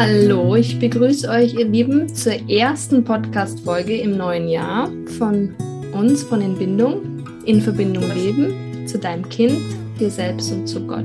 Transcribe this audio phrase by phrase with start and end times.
[0.00, 5.54] Hallo, ich begrüße euch, ihr Lieben, zur ersten Podcast-Folge im neuen Jahr von
[5.92, 9.60] uns, von Entbindung, in Verbindung leben, zu deinem Kind,
[10.00, 11.04] dir selbst und zu Gott.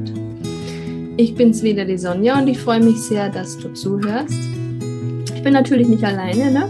[1.18, 4.40] Ich bin's wieder, die Sonja, und ich freue mich sehr, dass du zuhörst.
[5.36, 6.70] Ich bin natürlich nicht alleine, ne?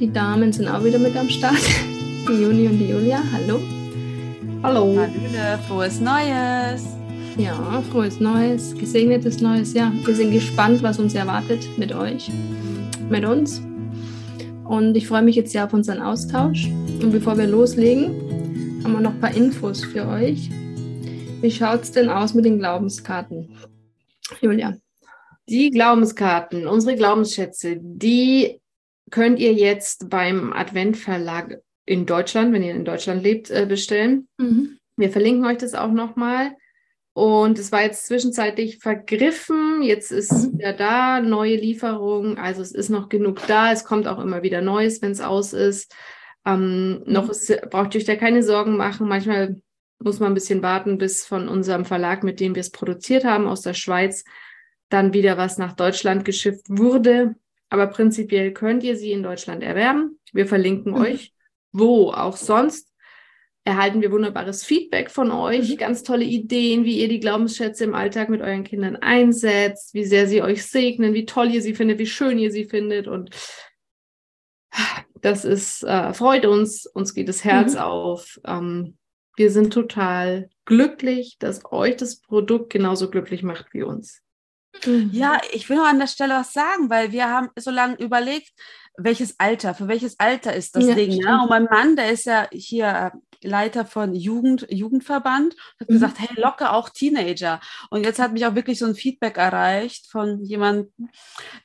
[0.00, 1.62] Die Damen sind auch wieder mit am Start.
[2.28, 3.60] Die Juni und die Julia, hallo.
[4.64, 4.96] Hallo.
[4.98, 6.99] Hallöle, frohes Neues.
[7.36, 9.72] Ja, frohes Neues, gesegnetes Neues.
[9.74, 12.30] Ja, wir sind gespannt, was uns erwartet mit euch,
[13.08, 13.62] mit uns.
[14.64, 16.66] Und ich freue mich jetzt sehr auf unseren Austausch.
[16.66, 20.50] Und bevor wir loslegen, haben wir noch ein paar Infos für euch.
[21.40, 23.56] Wie schaut es denn aus mit den Glaubenskarten?
[24.40, 24.76] Julia.
[25.48, 28.60] Die Glaubenskarten, unsere Glaubensschätze, die
[29.10, 34.28] könnt ihr jetzt beim Adventverlag in Deutschland, wenn ihr in Deutschland lebt, äh, bestellen.
[34.38, 34.78] Mhm.
[34.96, 36.52] Wir verlinken euch das auch nochmal.
[37.12, 39.82] Und es war jetzt zwischenzeitlich vergriffen.
[39.82, 40.58] Jetzt ist mhm.
[40.58, 42.38] wieder da, neue Lieferung.
[42.38, 43.72] Also es ist noch genug da.
[43.72, 45.94] Es kommt auch immer wieder Neues, wenn es aus ist.
[46.46, 47.12] Ähm, mhm.
[47.12, 49.08] Noch ist, braucht ihr euch da keine Sorgen machen.
[49.08, 49.60] Manchmal
[49.98, 53.46] muss man ein bisschen warten, bis von unserem Verlag, mit dem wir es produziert haben,
[53.46, 54.24] aus der Schweiz,
[54.88, 57.34] dann wieder was nach Deutschland geschifft wurde.
[57.68, 60.18] Aber prinzipiell könnt ihr sie in Deutschland erwerben.
[60.32, 61.00] Wir verlinken mhm.
[61.00, 61.34] euch
[61.72, 62.89] wo auch sonst
[63.64, 65.76] erhalten wir wunderbares Feedback von euch, mhm.
[65.76, 70.26] ganz tolle Ideen, wie ihr die Glaubensschätze im Alltag mit euren Kindern einsetzt, wie sehr
[70.26, 73.30] sie euch segnen, wie toll ihr sie findet, wie schön ihr sie findet und
[75.20, 77.80] das ist äh, freut uns, uns geht das Herz mhm.
[77.80, 78.40] auf.
[78.46, 78.96] Ähm,
[79.36, 84.22] wir sind total glücklich, dass euch das Produkt genauso glücklich macht wie uns.
[85.12, 88.52] Ja, ich will nur an der Stelle was sagen, weil wir haben so lange überlegt,
[89.04, 91.12] welches Alter, für welches Alter ist das ja, Ding.
[91.12, 91.42] Ja?
[91.42, 95.94] Und mein Mann, der ist ja hier äh, Leiter von Jugend, Jugendverband, hat mhm.
[95.94, 97.60] gesagt, hey, locker auch Teenager.
[97.90, 100.92] Und jetzt hat mich auch wirklich so ein Feedback erreicht von jemandem,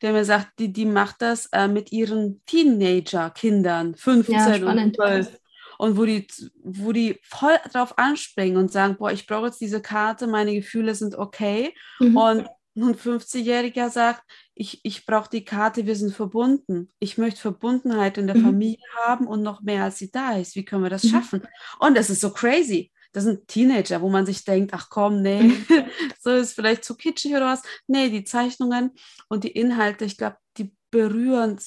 [0.01, 5.39] der mir sagt, die, die macht das äh, mit ihren Teenager-Kindern, 15 ja, und 12
[5.77, 6.27] und wo die,
[6.63, 10.95] wo die voll drauf anspringen und sagen, boah, ich brauche jetzt diese Karte, meine Gefühle
[10.95, 11.73] sind okay.
[11.99, 12.17] Mhm.
[12.17, 14.23] Und ein 50-Jähriger sagt,
[14.55, 16.91] ich, ich brauche die Karte, wir sind verbunden.
[16.99, 18.43] Ich möchte Verbundenheit in der mhm.
[18.43, 20.55] Familie haben und noch mehr, als sie da ist.
[20.55, 21.09] Wie können wir das mhm.
[21.09, 21.47] schaffen?
[21.79, 22.91] Und das ist so crazy.
[23.11, 25.65] Das sind Teenager, wo man sich denkt, ach komm, nee, mhm.
[26.21, 27.63] so ist vielleicht zu kitschig oder was.
[27.87, 28.91] Nee, die Zeichnungen
[29.27, 31.59] und die Inhalte, ich glaube, die berühren.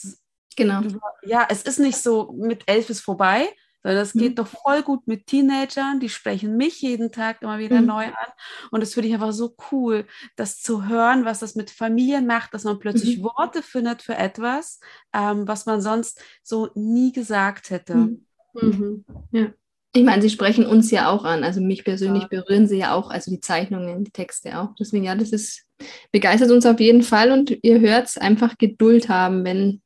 [0.57, 0.83] Genau.
[1.23, 3.49] Ja, es ist nicht so mit elf ist vorbei,
[3.83, 4.35] das geht mhm.
[4.37, 7.87] doch voll gut mit Teenagern, die sprechen mich jeden Tag immer wieder mhm.
[7.87, 8.33] neu an.
[8.71, 10.07] Und das finde ich einfach so cool,
[10.37, 13.25] das zu hören, was das mit Familien macht, dass man plötzlich mhm.
[13.25, 14.81] Worte findet für etwas,
[15.15, 17.95] ähm, was man sonst so nie gesagt hätte.
[17.95, 18.27] Mhm.
[18.55, 19.05] Mhm.
[19.33, 19.53] Ja.
[19.95, 21.45] Ich meine, sie sprechen uns ja auch an.
[21.45, 22.29] Also mich persönlich ja.
[22.29, 24.75] berühren sie ja auch, also die Zeichnungen, die Texte auch.
[24.79, 25.67] Deswegen, ja, das ist,
[26.13, 29.83] begeistert uns auf jeden Fall und ihr hört es einfach Geduld haben, wenn,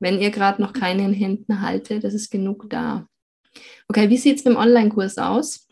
[0.00, 2.02] wenn ihr gerade noch keine in Händen haltet.
[2.04, 3.06] Das ist genug da.
[3.88, 5.68] Okay, wie sieht es mit dem Online-Kurs aus?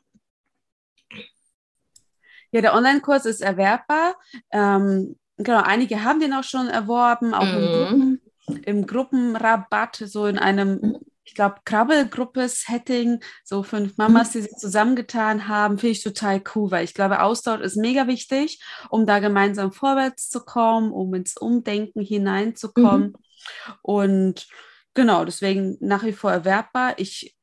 [2.53, 4.15] Ja, der Online-Kurs ist erwerbbar.
[4.53, 7.53] Ähm, genau, einige haben den auch schon erworben, auch mhm.
[7.53, 8.21] im, Gruppen,
[8.65, 15.79] im Gruppenrabatt, so in einem ich glaube, Krabbelgruppe-Setting, so fünf Mamas, die sich zusammengetan haben,
[15.79, 20.29] finde ich total cool, weil ich glaube, Austausch ist mega wichtig, um da gemeinsam vorwärts
[20.29, 23.09] zu kommen, um ins Umdenken hineinzukommen.
[23.09, 23.75] Mhm.
[23.81, 24.47] Und
[24.93, 26.99] genau, deswegen nach wie vor erwerbbar.
[26.99, 27.35] Ich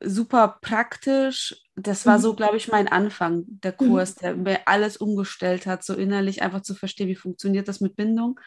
[0.00, 1.56] super praktisch.
[1.76, 2.22] Das war mhm.
[2.22, 3.76] so, glaube ich, mein Anfang, der mhm.
[3.76, 7.96] Kurs, der mir alles umgestellt hat, so innerlich einfach zu verstehen, wie funktioniert das mit
[7.96, 8.38] Bindung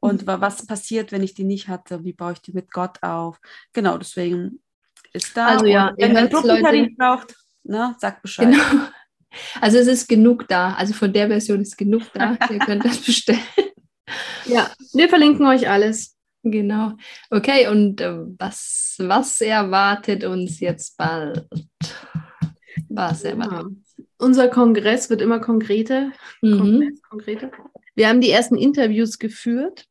[0.00, 0.40] und mhm.
[0.40, 3.38] was passiert, wenn ich die nicht hatte, wie baue ich die mit Gott auf.
[3.72, 4.60] Genau, deswegen
[5.12, 5.46] ist da.
[5.46, 7.34] Also ja, wenn ihr Gruppentarif braucht,
[7.64, 8.52] ne, sagt Bescheid.
[8.52, 8.88] Genau.
[9.60, 10.74] Also es ist genug da.
[10.74, 12.36] Also von der Version ist genug da.
[12.50, 13.40] ihr könnt das bestellen.
[14.44, 16.11] Ja, wir verlinken euch alles.
[16.42, 16.92] Genau.
[17.30, 21.46] Okay, und äh, was, was erwartet uns jetzt bald?
[22.88, 24.04] Was erwartet ja.
[24.18, 26.12] Unser Kongress wird immer konkreter.
[26.40, 26.58] Mhm.
[26.58, 27.50] Kongress, konkreter.
[27.94, 29.86] Wir haben die ersten Interviews geführt.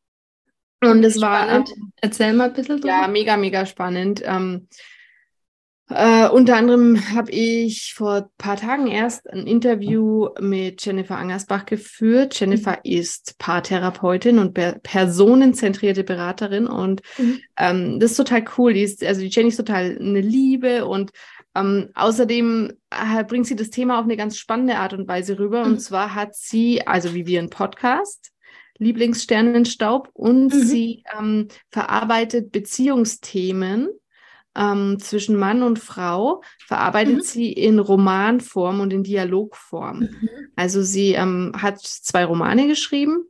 [0.83, 1.63] Und es war.
[2.01, 2.81] Erzähl mal ein bisschen.
[2.81, 4.21] Ja, mega, mega spannend.
[4.25, 4.67] Ähm,
[5.95, 11.65] äh, unter anderem habe ich vor ein paar Tagen erst ein Interview mit Jennifer Angersbach
[11.65, 12.39] geführt.
[12.39, 12.91] Jennifer mhm.
[12.91, 14.53] ist Paartherapeutin und
[14.83, 17.39] personenzentrierte Beraterin und mhm.
[17.57, 18.73] ähm, das ist total cool.
[18.73, 21.11] Die ist, also die Jenny ist total eine Liebe und
[21.55, 25.65] ähm, außerdem äh, bringt sie das Thema auf eine ganz spannende Art und Weise rüber.
[25.65, 25.73] Mhm.
[25.73, 28.31] Und zwar hat sie, also wie wir einen Podcast,
[28.77, 30.63] Lieblingssternenstaub, und mhm.
[30.63, 33.89] sie ähm, verarbeitet Beziehungsthemen
[34.55, 37.21] ähm, zwischen Mann und Frau verarbeitet mhm.
[37.21, 39.99] sie in Romanform und in Dialogform.
[39.99, 40.29] Mhm.
[40.55, 43.25] Also sie ähm, hat zwei Romane geschrieben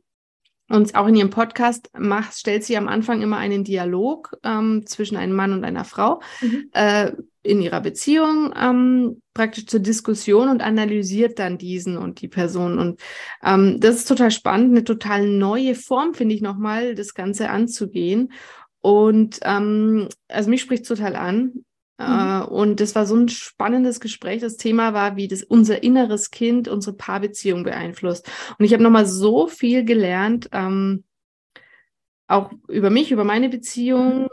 [0.72, 5.16] und auch in ihrem Podcast macht, stellt sie am Anfang immer einen Dialog ähm, zwischen
[5.16, 6.70] einem Mann und einer Frau mhm.
[6.72, 12.78] äh, in ihrer Beziehung ähm, praktisch zur Diskussion und analysiert dann diesen und die Person.
[12.78, 13.00] Und
[13.44, 18.32] ähm, das ist total spannend, eine total neue Form, finde ich nochmal, das Ganze anzugehen.
[18.82, 21.64] Und ähm, also mich spricht total an.
[21.98, 22.44] Äh, mhm.
[22.46, 24.40] und das war so ein spannendes Gespräch.
[24.40, 28.28] Das Thema war, wie das unser inneres Kind unsere Paarbeziehung beeinflusst.
[28.58, 31.04] Und ich habe nochmal so viel gelernt, ähm,
[32.26, 34.28] auch über mich, über meine Beziehung.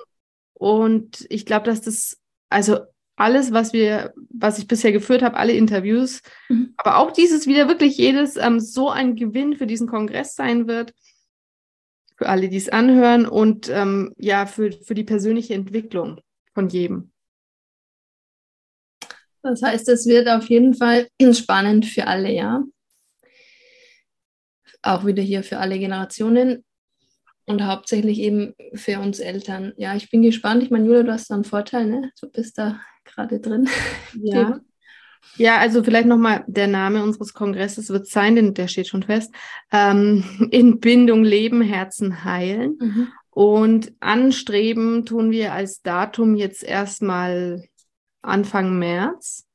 [0.54, 2.20] Und ich glaube, dass das,
[2.50, 2.80] also
[3.18, 6.74] alles, was wir, was ich bisher geführt habe, alle Interviews, mhm.
[6.78, 10.94] aber auch dieses wieder wirklich jedes ähm, so ein Gewinn für diesen Kongress sein wird,
[12.20, 16.20] für alle, die es anhören und ähm, ja, für, für die persönliche Entwicklung
[16.54, 17.14] von jedem.
[19.42, 22.62] Das heißt, es wird auf jeden Fall spannend für alle, ja.
[24.82, 26.66] Auch wieder hier für alle Generationen
[27.46, 29.72] und hauptsächlich eben für uns Eltern.
[29.78, 30.62] Ja, ich bin gespannt.
[30.62, 32.12] Ich meine, Julia, du hast da einen Vorteil, ne?
[32.20, 33.70] Du bist da gerade drin.
[34.22, 34.60] Ja.
[35.38, 39.34] Ja, also vielleicht nochmal der Name unseres Kongresses wird sein, denn der steht schon fest.
[39.72, 42.78] Ähm, in Bindung leben, Herzen heilen.
[42.80, 43.08] Mhm.
[43.30, 47.64] Und anstreben tun wir als Datum jetzt erstmal
[48.22, 49.46] Anfang März.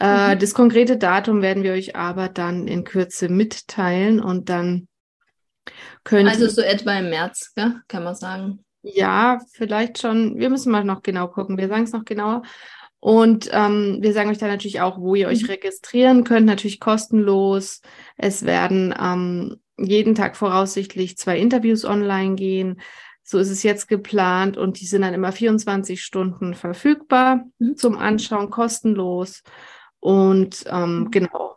[0.00, 0.38] Äh, mhm.
[0.38, 4.88] Das konkrete Datum werden wir euch aber dann in Kürze mitteilen und dann
[6.04, 7.80] könnt Also so etwa im März, gell?
[7.86, 8.64] kann man sagen.
[8.82, 10.38] Ja, vielleicht schon.
[10.38, 11.58] Wir müssen mal noch genau gucken.
[11.58, 12.42] Wir sagen es noch genauer.
[13.00, 15.50] Und ähm, wir sagen euch dann natürlich auch, wo ihr euch mhm.
[15.50, 17.80] registrieren könnt, natürlich kostenlos.
[18.16, 22.80] Es werden ähm, jeden Tag voraussichtlich zwei Interviews online gehen.
[23.22, 27.76] So ist es jetzt geplant und die sind dann immer 24 Stunden verfügbar mhm.
[27.76, 29.42] zum Anschauen, kostenlos.
[30.00, 31.10] Und ähm, mhm.
[31.10, 31.56] genau.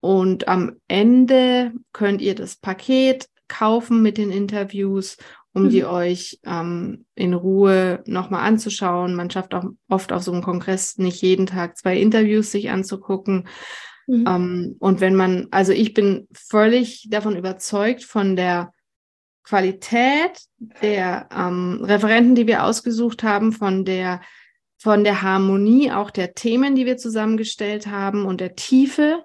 [0.00, 5.16] Und am Ende könnt ihr das Paket kaufen mit den Interviews,
[5.52, 5.68] um mhm.
[5.70, 9.14] die euch ähm, in Ruhe nochmal anzuschauen.
[9.14, 13.48] Man schafft auch oft auf so einem Kongress nicht jeden Tag zwei Interviews sich anzugucken.
[14.06, 14.24] Mhm.
[14.26, 18.72] Ähm, und wenn man, also ich bin völlig davon überzeugt von der
[19.42, 20.40] Qualität
[20.82, 24.20] der ähm, Referenten, die wir ausgesucht haben, von der,
[24.78, 29.24] von der Harmonie auch der Themen, die wir zusammengestellt haben und der Tiefe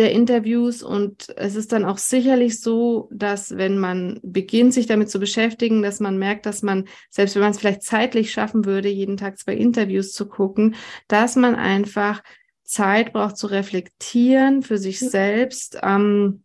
[0.00, 0.82] der Interviews.
[0.82, 5.82] Und es ist dann auch sicherlich so, dass wenn man beginnt, sich damit zu beschäftigen,
[5.82, 9.38] dass man merkt, dass man, selbst wenn man es vielleicht zeitlich schaffen würde, jeden Tag
[9.38, 10.74] zwei Interviews zu gucken,
[11.06, 12.22] dass man einfach
[12.64, 15.78] Zeit braucht zu reflektieren für sich selbst.
[15.82, 16.42] Ähm,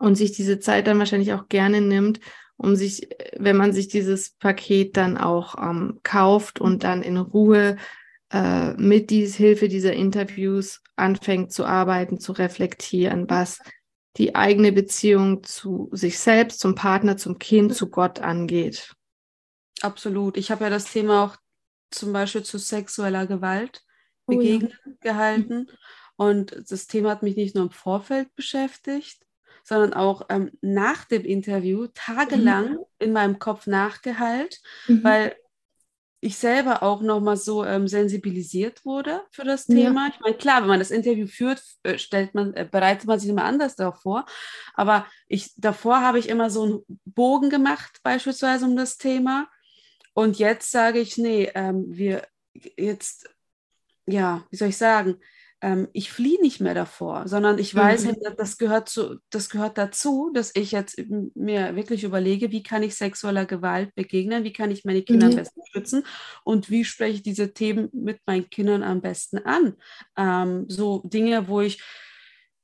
[0.00, 2.20] und sich diese Zeit dann wahrscheinlich auch gerne nimmt,
[2.56, 7.76] um sich, wenn man sich dieses Paket dann auch ähm, kauft und dann in Ruhe
[8.32, 13.60] äh, mit dieser Hilfe dieser Interviews anfängt zu arbeiten, zu reflektieren, was
[14.16, 18.94] die eigene Beziehung zu sich selbst, zum Partner, zum Kind, zu Gott angeht.
[19.82, 20.36] Absolut.
[20.36, 21.36] Ich habe ja das Thema auch
[21.90, 23.82] zum Beispiel zu sexueller Gewalt
[24.26, 24.94] begegnet oh ja.
[25.00, 25.68] gehalten.
[26.16, 29.24] Und das Thema hat mich nicht nur im Vorfeld beschäftigt,
[29.64, 32.78] sondern auch ähm, nach dem Interview tagelang mhm.
[32.98, 35.04] in meinem Kopf nachgeheilt, mhm.
[35.04, 35.36] weil
[36.22, 40.08] ich selber auch nochmal so ähm, sensibilisiert wurde für das Thema.
[40.08, 40.12] Ja.
[40.14, 43.30] Ich meine, klar, wenn man das Interview führt, äh, stellt man, äh, bereitet man sich
[43.30, 44.26] immer anders darauf vor.
[44.74, 49.48] Aber ich, davor habe ich immer so einen Bogen gemacht, beispielsweise um das Thema.
[50.12, 52.26] Und jetzt sage ich, nee, ähm, wir
[52.76, 53.30] jetzt,
[54.06, 55.16] ja, wie soll ich sagen,
[55.62, 58.16] ähm, ich fliehe nicht mehr davor, sondern ich weiß, mhm.
[58.36, 60.98] das, gehört zu, das gehört dazu, dass ich jetzt
[61.34, 65.32] mir wirklich überlege, wie kann ich sexueller Gewalt begegnen, wie kann ich meine Kinder mhm.
[65.32, 66.04] am besten schützen
[66.44, 69.74] und wie spreche ich diese Themen mit meinen Kindern am besten an.
[70.16, 71.82] Ähm, so Dinge, wo ich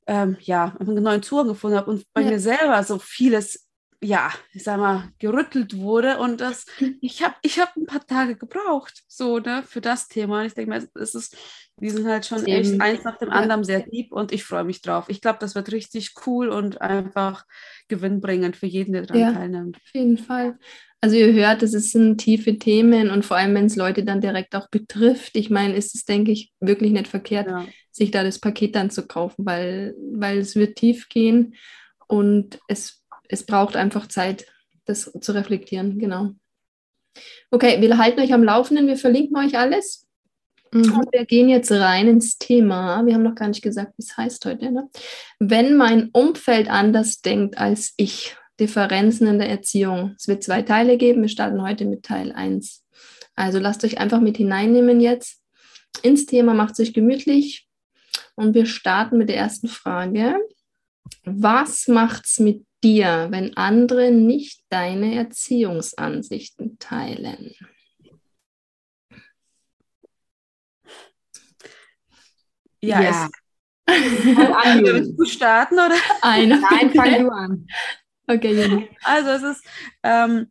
[0.07, 2.31] ähm, ja einen neuen Zugang gefunden habe und bei ja.
[2.31, 3.66] mir selber so vieles
[4.07, 6.19] ja, ich sag mal, gerüttelt wurde.
[6.19, 6.67] Und das,
[7.01, 10.41] ich habe ich hab ein paar Tage gebraucht, so, ne, für das Thema.
[10.41, 11.37] Und ich denke mal, es ist,
[11.81, 12.51] die sind halt schon Eben.
[12.51, 15.07] echt eins nach dem anderen sehr deep und ich freue mich drauf.
[15.09, 17.45] Ich glaube, das wird richtig cool und einfach
[17.89, 19.77] gewinnbringend für jeden, der daran ja, teilnimmt.
[19.77, 20.59] Auf jeden Fall.
[21.01, 24.57] Also ihr hört, es sind tiefe Themen und vor allem, wenn es Leute dann direkt
[24.57, 25.37] auch betrifft.
[25.37, 27.67] Ich meine, ist es, denke ich, wirklich nicht verkehrt, ja.
[27.91, 31.55] sich da das Paket dann zu kaufen, weil, weil es wird tief gehen
[32.09, 34.47] und es es braucht einfach Zeit,
[34.85, 36.31] das zu reflektieren, genau.
[37.51, 40.07] Okay, wir halten euch am Laufenden, wir verlinken euch alles.
[40.73, 40.93] Mhm.
[40.93, 43.05] Und wir gehen jetzt rein ins Thema.
[43.07, 44.71] Wir haben noch gar nicht gesagt, wie es heißt heute.
[44.71, 44.89] Ne?
[45.39, 50.15] Wenn mein Umfeld anders denkt als ich, Differenzen in der Erziehung.
[50.19, 51.23] Es wird zwei Teile geben.
[51.23, 52.85] Wir starten heute mit Teil 1.
[53.35, 55.43] Also lasst euch einfach mit hineinnehmen jetzt
[56.03, 57.69] ins Thema, macht sich gemütlich
[58.35, 60.37] und wir starten mit der ersten Frage.
[61.25, 67.55] Was macht's mit dir, wenn andere nicht deine Erziehungsansichten teilen?
[72.81, 73.29] Ja, ja.
[73.89, 75.97] Willst du starten oder?
[76.23, 76.61] Eine.
[76.61, 77.67] Nein, fang du an.
[78.29, 78.89] Okay, Juni.
[79.05, 79.67] Also es ist,
[80.03, 80.51] ähm,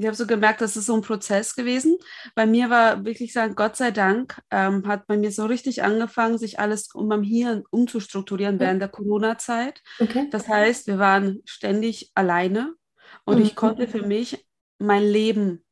[0.00, 1.98] ich habe so gemerkt, das ist so ein Prozess gewesen.
[2.34, 6.38] Bei mir war wirklich sagen, Gott sei Dank, ähm, hat bei mir so richtig angefangen,
[6.38, 8.64] sich alles um am Hirn umzustrukturieren okay.
[8.64, 9.82] während der Corona-Zeit.
[9.98, 10.28] Okay.
[10.30, 12.74] Das heißt, wir waren ständig alleine
[13.24, 13.42] und mhm.
[13.42, 14.46] ich konnte für mich
[14.78, 15.62] mein Leben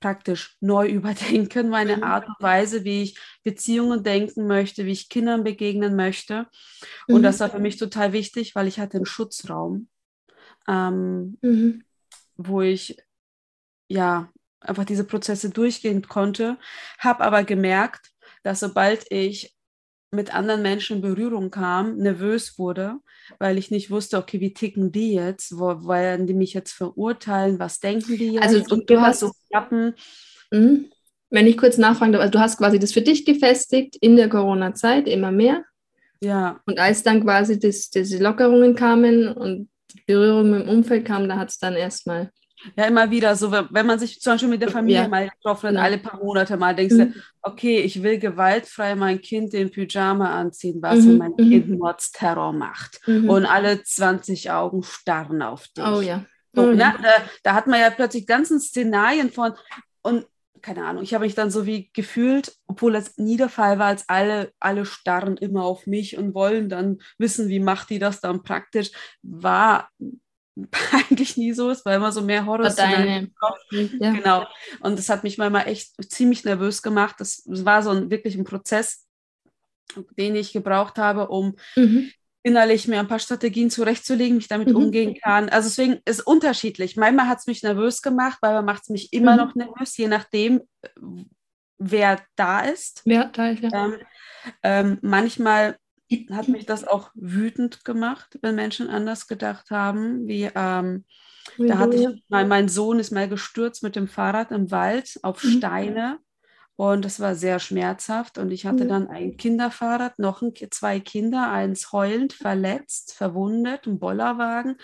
[0.00, 2.04] praktisch neu überdenken, meine mhm.
[2.04, 6.46] Art und Weise, wie ich Beziehungen denken möchte, wie ich Kindern begegnen möchte.
[7.06, 7.22] Und mhm.
[7.22, 9.88] das war für mich total wichtig, weil ich hatte einen Schutzraum,
[10.68, 11.84] ähm, mhm.
[12.36, 12.96] wo ich
[13.94, 14.28] ja
[14.60, 16.58] einfach diese Prozesse durchgehen konnte,
[16.98, 18.10] habe aber gemerkt,
[18.42, 19.54] dass sobald ich
[20.10, 22.98] mit anderen Menschen in Berührung kam, nervös wurde,
[23.38, 25.58] weil ich nicht wusste, okay, wie ticken die jetzt?
[25.58, 27.58] Wo wollen die mich jetzt verurteilen?
[27.58, 28.44] Was denken die jetzt?
[28.44, 29.94] Also und du hast so klappen.
[30.50, 30.86] Mhm.
[31.30, 34.28] Wenn ich kurz nachfragen darf, also du hast quasi das für dich gefestigt in der
[34.28, 35.64] Corona-Zeit immer mehr.
[36.20, 36.60] Ja.
[36.66, 41.36] Und als dann quasi das, diese Lockerungen kamen und die Berührung im Umfeld kam, da
[41.36, 42.30] hat es dann erstmal
[42.76, 45.08] ja, immer wieder so, wenn man sich zum Beispiel mit der Familie ja.
[45.08, 45.82] mal getroffen hat, genau.
[45.82, 47.12] alle paar Monate mal denkst mhm.
[47.12, 51.18] du, okay, ich will gewaltfrei mein Kind den Pyjama anziehen, was mhm.
[51.18, 51.50] mein mhm.
[51.50, 53.00] Kind Mordsterror macht.
[53.06, 53.28] Mhm.
[53.28, 55.84] Und alle 20 Augen starren auf dich.
[55.84, 56.24] Oh ja.
[56.54, 56.76] So, oh, ne?
[56.76, 56.94] da,
[57.42, 59.52] da, hat man ja plötzlich ganzen Szenarien von,
[60.02, 60.26] und
[60.64, 63.88] keine Ahnung, ich habe mich dann so wie gefühlt, obwohl das nie der Fall war,
[63.88, 68.20] als alle, alle starren immer auf mich und wollen dann wissen, wie macht die das
[68.20, 68.90] dann praktisch,
[69.22, 69.90] war
[70.92, 73.30] eigentlich nie so ist, weil immer so mehr Horror Deine.
[73.70, 74.12] Ja.
[74.12, 74.46] Genau.
[74.80, 77.16] Und das hat mich manchmal echt ziemlich nervös gemacht.
[77.18, 79.06] Das, war so ein wirklich ein Prozess,
[80.16, 82.10] den ich gebraucht habe, um mhm.
[82.42, 84.76] innerlich mir ein paar Strategien zurechtzulegen, mich damit mhm.
[84.76, 85.48] umgehen kann.
[85.48, 86.96] Also deswegen ist es unterschiedlich.
[86.96, 89.38] Manchmal hat es mich nervös gemacht, weil man macht es mich immer mhm.
[89.38, 90.62] noch nervös, je nachdem,
[91.78, 93.02] wer da ist.
[93.04, 93.86] Wer da ist, ja.
[93.86, 93.96] Ähm,
[94.62, 95.78] ähm, manchmal
[96.32, 100.26] hat mich das auch wütend gemacht, wenn Menschen anders gedacht haben.
[100.26, 101.04] Wie, ähm,
[101.58, 105.42] da hatte ich, mein, mein, Sohn ist mal gestürzt mit dem Fahrrad im Wald auf
[105.42, 105.48] mhm.
[105.50, 106.18] Steine.
[106.76, 108.36] Und das war sehr schmerzhaft.
[108.36, 108.88] Und ich hatte mhm.
[108.88, 114.76] dann ein Kinderfahrrad, noch ein, zwei Kinder, eins heulend, verletzt, verwundet, ein Bollerwagen.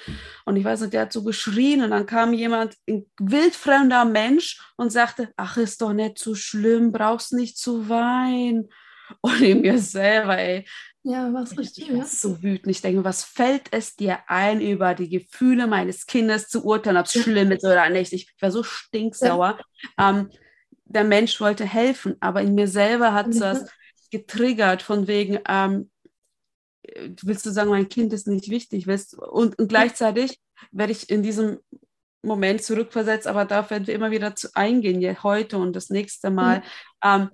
[0.44, 1.82] Und ich weiß nicht, der hat so geschrien.
[1.82, 6.92] Und dann kam jemand, ein wildfremder Mensch, und sagte: Ach, ist doch nicht so schlimm,
[6.92, 8.68] brauchst nicht zu weinen.
[9.20, 10.64] Und in mir selber, ey,
[11.02, 11.84] ja, was richtig.
[11.84, 12.68] Ich bin so wütend.
[12.68, 17.06] Ich denke, was fällt es dir ein, über die Gefühle meines Kindes zu urteilen, ob
[17.06, 17.22] es ja.
[17.22, 18.12] schlimm ist oder nicht?
[18.12, 19.58] Ich war so stinksauer.
[19.98, 20.10] Ja.
[20.10, 20.30] Ähm,
[20.84, 23.70] der Mensch wollte helfen, aber in mir selber hat es das
[24.10, 25.90] getriggert, von wegen, ähm,
[27.22, 28.86] willst du sagen, mein Kind ist nicht wichtig?
[28.86, 30.40] Willst, und, und gleichzeitig
[30.72, 31.60] werde ich in diesem
[32.22, 36.58] Moment zurückversetzt, aber darauf werden wir immer wieder zu eingehen, heute und das nächste Mal.
[36.58, 36.62] Mhm.
[37.04, 37.30] Ähm,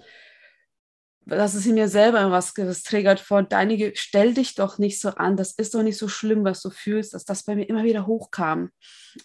[1.27, 5.37] dass es in mir selber was triggert von, deinige, stell dich doch nicht so an,
[5.37, 8.07] das ist doch nicht so schlimm, was du fühlst, dass das bei mir immer wieder
[8.07, 8.71] hochkam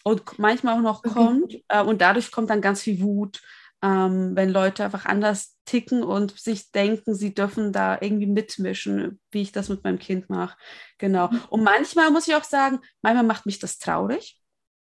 [0.02, 1.10] und manchmal auch noch okay.
[1.10, 3.40] kommt äh, und dadurch kommt dann ganz viel Wut,
[3.82, 9.42] ähm, wenn Leute einfach anders ticken und sich denken, sie dürfen da irgendwie mitmischen, wie
[9.42, 10.56] ich das mit meinem Kind mache.
[10.98, 11.28] Genau.
[11.28, 11.40] Mhm.
[11.50, 14.38] Und manchmal muss ich auch sagen, manchmal macht mich das traurig.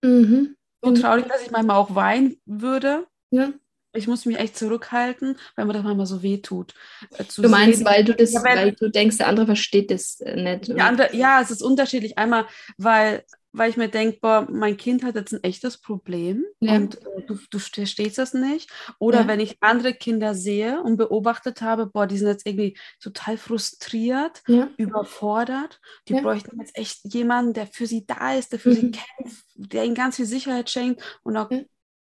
[0.02, 0.56] Mhm.
[0.82, 3.06] So traurig, dass ich manchmal auch weinen würde.
[3.30, 3.52] Ja
[3.94, 6.74] ich muss mich echt zurückhalten, weil mir das manchmal so weh tut.
[7.16, 7.86] Äh, du meinst, sehen.
[7.86, 10.70] weil du das, ja, weil du denkst, der andere versteht das äh, nicht.
[10.80, 12.18] Andere, ja, es ist unterschiedlich.
[12.18, 12.46] Einmal,
[12.76, 16.74] weil, weil ich mir denke, boah, mein Kind hat jetzt ein echtes Problem ja.
[16.74, 18.68] und äh, du, du verstehst das nicht.
[18.98, 19.28] Oder ja.
[19.28, 24.42] wenn ich andere Kinder sehe und beobachtet habe, boah, die sind jetzt irgendwie total frustriert,
[24.76, 25.80] überfordert.
[26.08, 28.74] Die bräuchten jetzt echt jemanden, der für sie da ist, der für mhm.
[28.74, 31.02] sie kämpft, der ihnen ganz viel Sicherheit schenkt.
[31.22, 31.50] Und auch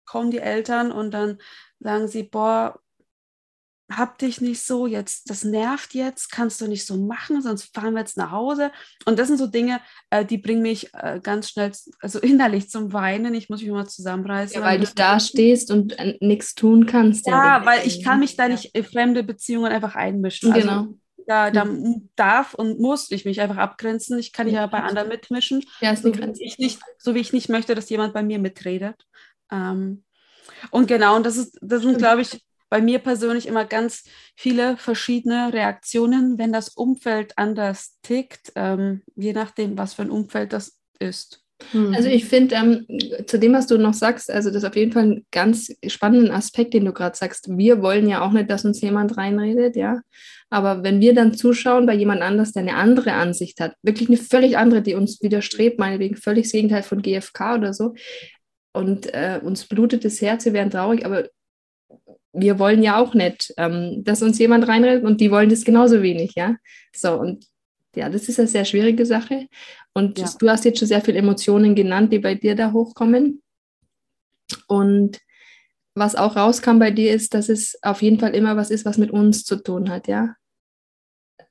[0.06, 1.38] kommen die Eltern und dann
[1.80, 2.80] sagen sie, boah,
[3.92, 7.94] hab dich nicht so, jetzt, das nervt jetzt, kannst du nicht so machen, sonst fahren
[7.94, 8.72] wir jetzt nach Hause.
[9.06, 9.82] Und das sind so Dinge,
[10.12, 13.34] äh, die bringen mich äh, ganz schnell, also innerlich zum Weinen.
[13.34, 14.62] Ich muss mich mal zusammenreißen.
[14.62, 17.28] Ja, weil du da stehst und äh, nichts tun kannst.
[17.28, 20.54] Ja, weil ich kann mich da nicht in fremde Beziehungen einfach einmischen.
[20.54, 20.88] Also, genau.
[21.26, 22.10] Da, da mhm.
[22.16, 24.18] darf und muss ich mich einfach abgrenzen.
[24.18, 25.64] Ich kann ja bei anderen mitmischen.
[25.80, 28.40] Ja, ist so, wie ich nicht, so wie ich nicht möchte, dass jemand bei mir
[28.40, 29.06] mitredet.
[29.52, 30.04] Ähm,
[30.72, 34.04] und genau, und das ist, das sind, glaube ich, bei mir persönlich immer ganz
[34.36, 40.54] viele verschiedene Reaktionen, wenn das Umfeld anders tickt, ähm, je nachdem, was für ein Umfeld
[40.54, 41.44] das ist.
[41.74, 41.94] Mhm.
[41.94, 42.86] Also ich finde, ähm,
[43.26, 46.34] zu dem, was du noch sagst, also das ist auf jeden Fall ein ganz spannender
[46.34, 47.50] Aspekt, den du gerade sagst.
[47.58, 50.02] Wir wollen ja auch nicht, dass uns jemand reinredet, ja.
[50.50, 54.18] Aber wenn wir dann zuschauen bei jemand anders, der eine andere Ansicht hat, wirklich eine
[54.18, 57.94] völlig andere, die uns widerstrebt, meinetwegen völlig das Gegenteil von GFK oder so,
[58.74, 61.30] und äh, uns blutet das Herz, wir werden traurig, aber
[62.34, 66.02] wir wollen ja auch nicht, ähm, dass uns jemand reinredet und die wollen das genauso
[66.02, 66.56] wenig, ja.
[66.96, 67.46] So, und
[67.96, 69.48] ja, das ist eine sehr schwierige Sache.
[69.94, 70.30] Und ja.
[70.40, 73.42] du hast jetzt schon sehr viele Emotionen genannt, die bei dir da hochkommen.
[74.68, 75.20] Und
[75.96, 78.98] was auch rauskam bei dir ist, dass es auf jeden Fall immer was ist, was
[78.98, 80.36] mit uns zu tun hat, ja.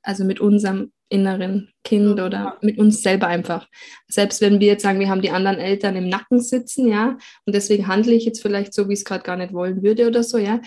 [0.09, 3.67] Also mit unserem inneren Kind oder mit uns selber einfach.
[4.07, 7.53] Selbst wenn wir jetzt sagen, wir haben die anderen Eltern im Nacken sitzen, ja, und
[7.53, 10.23] deswegen handle ich jetzt vielleicht so, wie ich es gerade gar nicht wollen würde oder
[10.23, 10.61] so, ja,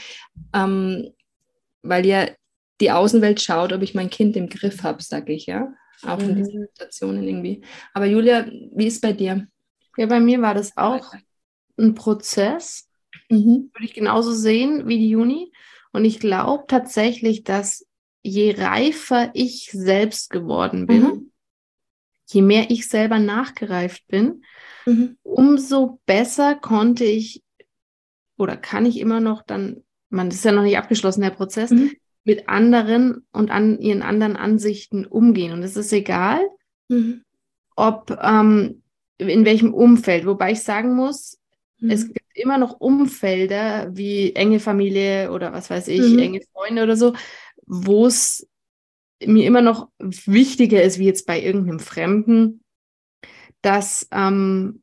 [0.54, 1.11] ähm,
[1.82, 2.28] weil ja
[2.80, 6.28] die Außenwelt schaut, ob ich mein Kind im Griff habe, sage ich, ja, auch mhm.
[6.28, 7.62] in diesen Situationen irgendwie.
[7.92, 9.49] Aber Julia, wie ist bei dir?
[9.96, 11.12] Ja, bei mir war das auch
[11.76, 12.88] ein Prozess,
[13.28, 13.72] mhm.
[13.75, 15.50] würde ich genauso sehen wie die Juni.
[15.92, 17.88] Und ich glaube tatsächlich, dass
[18.22, 21.32] je reifer ich selbst geworden bin, mhm.
[22.28, 24.44] je mehr ich selber nachgereift bin,
[24.86, 25.16] mhm.
[25.22, 27.42] umso besser konnte ich
[28.36, 31.92] oder kann ich immer noch dann, man ist ja noch nicht abgeschlossen, der Prozess, mhm.
[32.24, 35.52] mit anderen und an ihren anderen Ansichten umgehen.
[35.52, 36.40] Und es ist egal,
[36.88, 37.22] mhm.
[37.76, 38.82] ob ähm,
[39.18, 41.38] in welchem Umfeld, wobei ich sagen muss,
[41.88, 42.12] es mhm.
[42.14, 46.18] gibt immer noch Umfelder wie enge Familie oder was weiß ich, mhm.
[46.18, 47.14] enge Freunde oder so,
[47.74, 48.46] wo es
[49.24, 52.62] mir immer noch wichtiger ist, wie jetzt bei irgendeinem Fremden,
[53.62, 54.82] dass, ähm,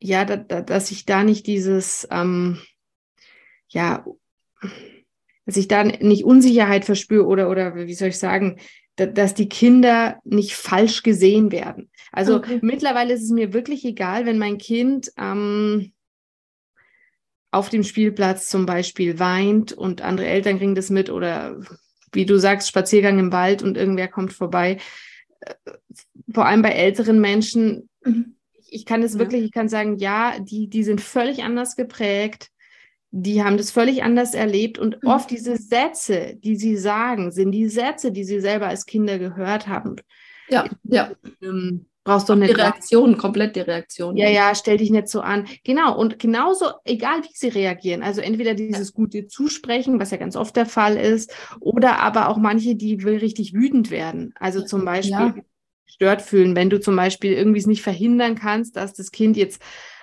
[0.00, 2.60] ja, da, da, dass ich da nicht dieses, ähm,
[3.68, 4.06] ja,
[5.44, 8.60] dass ich da nicht Unsicherheit verspüre oder, oder wie soll ich sagen,
[8.94, 11.90] da, dass die Kinder nicht falsch gesehen werden.
[12.12, 12.60] Also okay.
[12.62, 15.92] mittlerweile ist es mir wirklich egal, wenn mein Kind ähm,
[17.50, 21.60] auf dem Spielplatz zum Beispiel weint und andere Eltern kriegen das mit oder
[22.12, 24.78] wie du sagst, Spaziergang im Wald und irgendwer kommt vorbei.
[25.40, 25.54] Äh,
[26.32, 28.36] vor allem bei älteren Menschen, mhm.
[28.68, 29.18] ich kann es ja.
[29.20, 32.50] wirklich, ich kann sagen, ja, die, die sind völlig anders geprägt,
[33.10, 35.08] die haben das völlig anders erlebt und mhm.
[35.08, 39.66] oft diese Sätze, die sie sagen, sind die Sätze, die sie selber als Kinder gehört
[39.66, 39.96] haben.
[40.50, 41.12] Ja, ja.
[41.42, 42.56] Ähm, Brauchst doch nicht.
[42.56, 44.16] Die Reaktion, komplett die Reaktion.
[44.16, 45.46] Ja, ja, stell dich nicht so an.
[45.62, 45.94] Genau.
[45.94, 48.02] Und genauso, egal wie sie reagieren.
[48.02, 52.38] Also entweder dieses gute Zusprechen, was ja ganz oft der Fall ist, oder aber auch
[52.38, 54.32] manche, die richtig wütend werden.
[54.40, 55.34] Also zum Beispiel ja.
[55.84, 59.60] stört fühlen, wenn du zum Beispiel irgendwie es nicht verhindern kannst, dass das Kind jetzt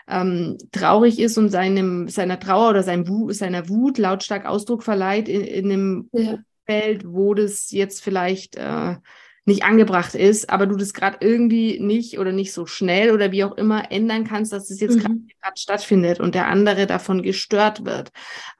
[0.08, 5.42] ähm, traurig ist und seinem, seiner Trauer oder seinem seiner Wut lautstark Ausdruck verleiht in,
[5.42, 6.38] in einem ja.
[6.68, 8.98] Feld, wo das jetzt vielleicht äh,
[9.46, 13.44] nicht angebracht ist, aber du das gerade irgendwie nicht oder nicht so schnell oder wie
[13.44, 15.28] auch immer ändern kannst, dass es jetzt mhm.
[15.42, 18.12] gerade stattfindet und der andere davon gestört wird.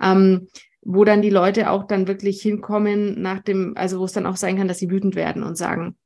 [0.02, 0.48] Ähm,
[0.88, 4.36] wo dann die Leute auch dann wirklich hinkommen nach dem, also wo es dann auch
[4.36, 5.98] sein kann, dass sie wütend werden und sagen,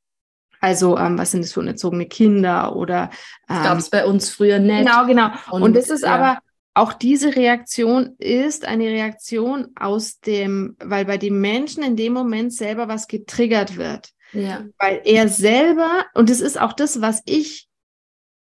[0.61, 3.09] also, ähm, was sind das für unerzogene Kinder oder
[3.49, 4.85] ähm, gab es bei uns früher nicht.
[4.85, 5.29] Genau, genau.
[5.51, 6.15] Und, und das ist ja.
[6.15, 6.39] aber
[6.73, 12.53] auch diese Reaktion ist eine Reaktion aus dem, weil bei dem Menschen in dem Moment
[12.53, 14.09] selber was getriggert wird.
[14.33, 14.65] Ja.
[14.77, 17.67] Weil er selber, und es ist auch das, was ich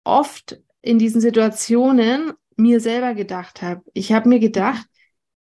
[0.05, 3.83] oft in diesen Situationen mir selber gedacht habe.
[3.95, 4.87] Ich habe mir gedacht,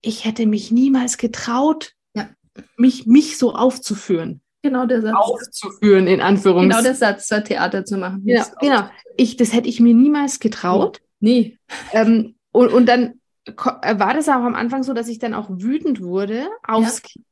[0.01, 2.29] ich hätte mich niemals getraut, ja.
[2.77, 4.40] mich, mich so aufzuführen.
[4.62, 5.14] Genau der Satz.
[5.14, 6.70] Aufzuführen, in Anführungszeichen.
[6.70, 8.25] Genau der Satz, zwar Theater zu machen.
[8.25, 8.88] Genau, genau.
[9.16, 11.01] Ich, das hätte ich mir niemals getraut.
[11.20, 11.59] Nie.
[11.92, 16.01] Ähm, und, und dann war das auch am Anfang so, dass ich dann auch wütend
[16.01, 17.09] wurde aufs ja.
[17.09, 17.27] Kind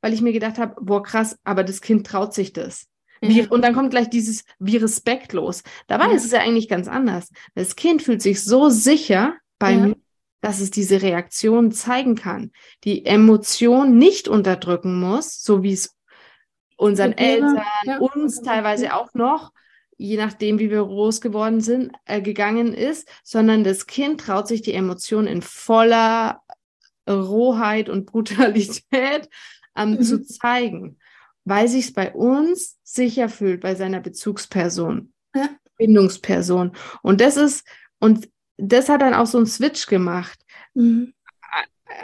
[0.00, 2.86] weil ich mir gedacht habe, boah, krass, aber das Kind traut sich das.
[3.20, 5.62] Wie, und dann kommt gleich dieses wie respektlos.
[5.86, 6.12] Dabei ja.
[6.12, 7.30] ist es ja eigentlich ganz anders.
[7.54, 9.78] Das Kind fühlt sich so sicher bei ja.
[9.78, 9.96] mir,
[10.40, 12.52] dass es diese Reaktion zeigen kann,
[12.84, 15.96] die Emotion nicht unterdrücken muss, so wie es
[16.76, 17.18] unseren ja.
[17.18, 17.62] Eltern,
[17.98, 19.52] uns teilweise auch noch,
[19.96, 24.62] je nachdem, wie wir groß geworden sind, äh, gegangen ist, sondern das Kind traut sich
[24.62, 26.40] die Emotion in voller
[27.08, 29.28] Rohheit und Brutalität
[29.78, 30.02] ähm, mhm.
[30.02, 30.98] zu zeigen,
[31.44, 35.48] weil sich es bei uns sicher fühlt, bei seiner Bezugsperson, ja.
[35.76, 36.72] Bindungsperson.
[37.02, 37.66] Und das ist,
[38.00, 40.40] und das hat dann auch so einen Switch gemacht.
[40.74, 41.14] Mhm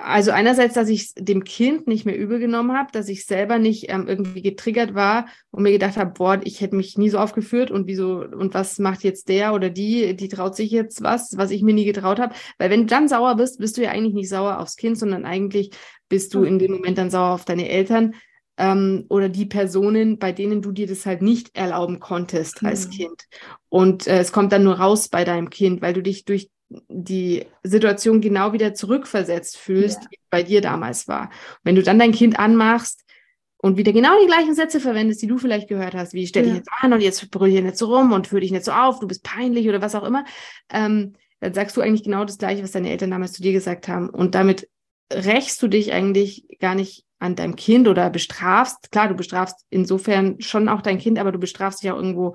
[0.03, 3.91] also einerseits, dass ich dem Kind nicht mehr übel genommen habe, dass ich selber nicht
[3.91, 7.71] ähm, irgendwie getriggert war und mir gedacht habe, boah, ich hätte mich nie so aufgeführt
[7.71, 11.51] und wieso und was macht jetzt der oder die, die traut sich jetzt was, was
[11.51, 12.35] ich mir nie getraut habe.
[12.59, 15.25] Weil wenn du dann sauer bist, bist du ja eigentlich nicht sauer aufs Kind, sondern
[15.25, 15.71] eigentlich
[16.15, 18.15] bist du in dem Moment dann sauer auf deine Eltern,
[18.57, 22.69] ähm, oder die Personen, bei denen du dir das halt nicht erlauben konntest mhm.
[22.69, 23.25] als Kind.
[23.69, 26.51] Und äh, es kommt dann nur raus bei deinem Kind, weil du dich durch
[26.89, 30.09] die Situation genau wieder zurückversetzt fühlst, ja.
[30.11, 31.31] wie bei dir damals war.
[31.65, 33.05] Wenn du dann dein Kind anmachst
[33.57, 36.53] und wieder genau die gleichen Sätze verwendest, die du vielleicht gehört hast, wie stell dich
[36.53, 36.59] ja.
[36.59, 39.01] jetzt an und jetzt brüll hier nicht so rum und führ dich nicht so auf,
[39.01, 40.25] du bist peinlich oder was auch immer,
[40.71, 43.89] ähm, dann sagst du eigentlich genau das Gleiche, was deine Eltern damals zu dir gesagt
[43.89, 44.09] haben.
[44.09, 44.69] Und damit
[45.13, 48.91] rächst du dich eigentlich gar nicht an deinem Kind oder bestrafst.
[48.91, 52.35] Klar, du bestrafst insofern schon auch dein Kind, aber du bestrafst ja irgendwo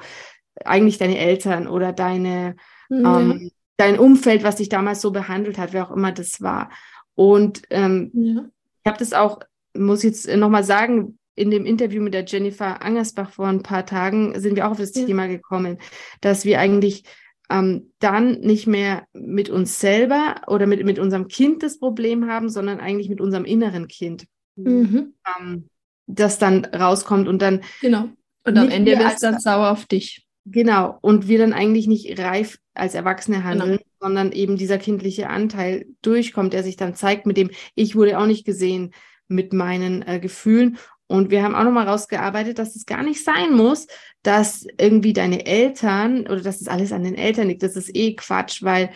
[0.66, 2.56] eigentlich deine Eltern oder deine,
[2.90, 3.06] mhm.
[3.06, 6.70] ähm, dein Umfeld, was dich damals so behandelt hat, wer auch immer das war.
[7.16, 8.46] Und ähm, ja.
[8.84, 9.40] ich habe das auch,
[9.76, 14.38] muss jetzt nochmal sagen, in dem Interview mit der Jennifer Angersbach vor ein paar Tagen
[14.40, 15.06] sind wir auch auf das ja.
[15.06, 15.78] Thema gekommen,
[16.20, 17.04] dass wir eigentlich
[17.50, 22.50] ähm, dann nicht mehr mit uns selber oder mit, mit unserem Kind das Problem haben,
[22.50, 24.26] sondern eigentlich mit unserem inneren Kind.
[24.56, 25.14] Mhm.
[25.40, 25.70] Ähm,
[26.08, 27.62] das dann rauskommt und dann.
[27.82, 28.10] Genau.
[28.46, 30.26] Und am Ende wird es dann sauer auf dich.
[30.46, 30.98] Genau.
[31.02, 33.50] Und wir dann eigentlich nicht reif als Erwachsene genau.
[33.50, 33.90] handeln, genau.
[34.00, 38.26] sondern eben dieser kindliche Anteil durchkommt, der sich dann zeigt, mit dem ich wurde auch
[38.26, 38.94] nicht gesehen
[39.28, 40.78] mit meinen äh, Gefühlen.
[41.08, 43.88] Und wir haben auch nochmal rausgearbeitet, dass es gar nicht sein muss,
[44.24, 47.64] dass irgendwie deine Eltern oder dass es alles an den Eltern liegt.
[47.64, 48.92] Das ist eh Quatsch, weil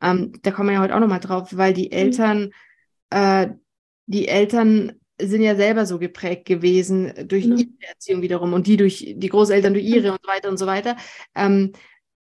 [0.00, 1.92] ähm, da kommen wir ja heute auch nochmal drauf, weil die mhm.
[1.92, 2.50] Eltern, mhm.
[3.10, 3.48] äh,
[4.06, 9.14] die Eltern sind ja selber so geprägt gewesen durch ihre Erziehung wiederum und die durch
[9.16, 10.96] die Großeltern durch ihre und so weiter und so weiter.
[11.34, 11.72] Ähm,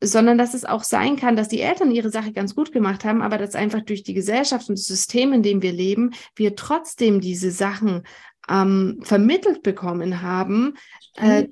[0.03, 3.21] sondern dass es auch sein kann, dass die Eltern ihre Sache ganz gut gemacht haben,
[3.21, 7.21] aber dass einfach durch die Gesellschaft und das System, in dem wir leben, wir trotzdem
[7.21, 8.03] diese Sachen
[8.49, 10.75] ähm, vermittelt bekommen haben.
[11.15, 11.47] Äh,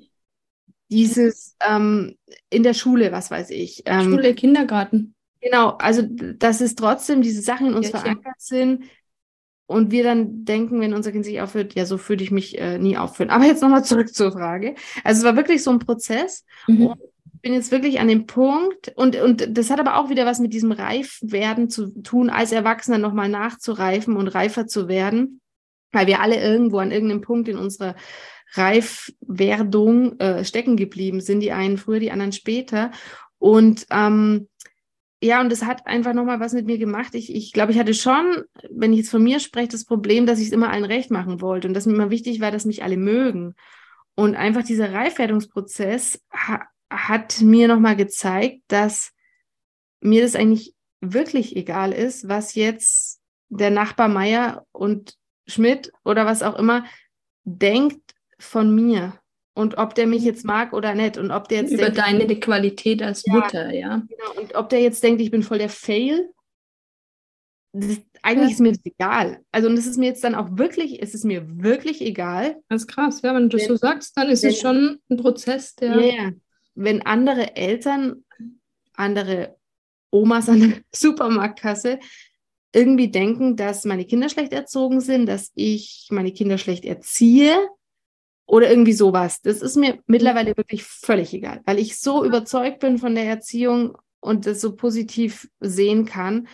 [0.94, 2.16] dieses ähm,
[2.50, 3.82] in der Schule, was weiß ich.
[3.86, 5.14] Ähm, Schule, Kindergarten.
[5.40, 8.84] Genau, also dass es trotzdem diese Sachen in uns ja, verankert sind,
[9.66, 12.78] und wir dann denken, wenn unser Kind sich aufhört, ja, so würde ich mich äh,
[12.78, 13.30] nie aufführen.
[13.30, 14.74] Aber jetzt nochmal zurück zur Frage.
[15.02, 16.44] Also es war wirklich so ein Prozess.
[16.66, 16.88] Mhm.
[16.88, 17.00] Und
[17.34, 20.38] ich bin jetzt wirklich an dem Punkt, und, und das hat aber auch wieder was
[20.38, 25.40] mit diesem Reifwerden zu tun, als Erwachsener nochmal nachzureifen und reifer zu werden,
[25.92, 27.96] weil wir alle irgendwo an irgendeinem Punkt in unserer
[28.54, 32.90] Reifwerdung äh, stecken geblieben sind, die einen früher, die anderen später.
[33.38, 34.48] Und ähm,
[35.22, 37.14] ja, und es hat einfach nochmal was mit mir gemacht.
[37.14, 40.38] Ich, ich glaube, ich hatte schon, wenn ich jetzt von mir spreche, das Problem, dass
[40.38, 42.82] ich es immer allen recht machen wollte und dass mir immer wichtig war, dass mich
[42.82, 43.54] alle mögen.
[44.14, 49.12] Und einfach dieser Reifwerdungsprozess ha hat mir nochmal gezeigt, dass
[50.00, 56.42] mir das eigentlich wirklich egal ist, was jetzt der Nachbar Meier und Schmidt oder was
[56.42, 56.84] auch immer
[57.44, 58.03] denkt
[58.44, 59.18] von mir
[59.54, 62.40] und ob der mich jetzt mag oder nicht und ob der jetzt über denkt, deine
[62.40, 64.02] Qualität als ja, Mutter, ja.
[64.08, 64.40] Genau.
[64.40, 66.30] Und ob der jetzt denkt, ich bin voll der Fail,
[67.72, 68.54] das, eigentlich ja.
[68.54, 69.40] ist mir das egal.
[69.50, 72.56] Also und es ist mir jetzt dann auch wirklich, es ist mir wirklich egal.
[72.68, 75.16] Das ist krass, ja, wenn du das so sagst, dann ist wenn, es schon ein
[75.16, 76.00] Prozess, der.
[76.00, 76.30] Ja,
[76.74, 78.24] wenn andere Eltern,
[78.94, 79.56] andere
[80.10, 81.98] Omas an der Supermarktkasse
[82.72, 87.56] irgendwie denken, dass meine Kinder schlecht erzogen sind, dass ich meine Kinder schlecht erziehe,
[88.46, 89.40] oder irgendwie sowas.
[89.42, 93.96] Das ist mir mittlerweile wirklich völlig egal, weil ich so überzeugt bin von der Erziehung
[94.20, 96.48] und das so positiv sehen kann.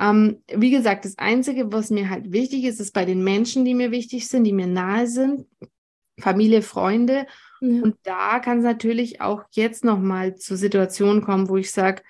[0.00, 3.74] Ähm, wie gesagt, das Einzige, was mir halt wichtig ist, ist bei den Menschen, die
[3.74, 5.46] mir wichtig sind, die mir nahe sind,
[6.20, 7.26] Familie, Freunde.
[7.60, 7.82] Ja.
[7.82, 12.02] Und da kann es natürlich auch jetzt nochmal zu Situationen kommen, wo ich sage,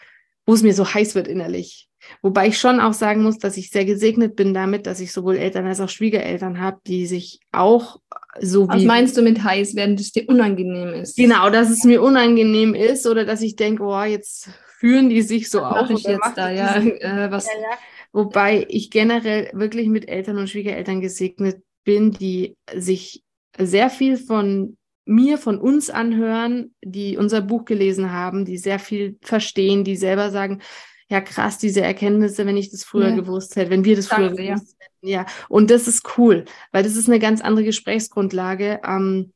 [0.47, 1.89] wo es mir so heiß wird innerlich.
[2.21, 5.37] Wobei ich schon auch sagen muss, dass ich sehr gesegnet bin damit, dass ich sowohl
[5.37, 8.01] Eltern als auch Schwiegereltern habe, die sich auch
[8.41, 11.17] so Was meinst du mit heiß werden, dass dir unangenehm ist?
[11.17, 15.51] Genau, dass es mir unangenehm ist oder dass ich denke, oh, jetzt fühlen die sich
[15.51, 15.89] so auf.
[15.91, 17.47] Ich jetzt da, ja, äh, was?
[17.47, 17.79] Ja, ja.
[18.13, 23.23] Wobei ich generell wirklich mit Eltern und Schwiegereltern gesegnet bin, die sich
[23.59, 29.19] sehr viel von mir, von uns anhören, die unser Buch gelesen haben, die sehr viel
[29.21, 30.63] verstehen, die selber sagen,
[31.09, 33.15] ja krass, diese Erkenntnisse, wenn ich das früher ja.
[33.15, 34.94] gewusst hätte, wenn wir das Danke, früher gewusst hätten.
[35.05, 38.81] Ja, und das ist cool, weil das ist eine ganz andere Gesprächsgrundlage.
[38.87, 39.33] Ähm,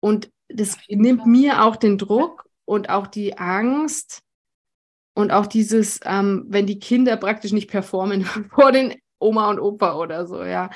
[0.00, 4.22] und das nimmt mir auch den Druck und auch die Angst
[5.14, 9.96] und auch dieses, ähm, wenn die Kinder praktisch nicht performen vor den Oma und Opa
[9.96, 10.70] oder so, ja.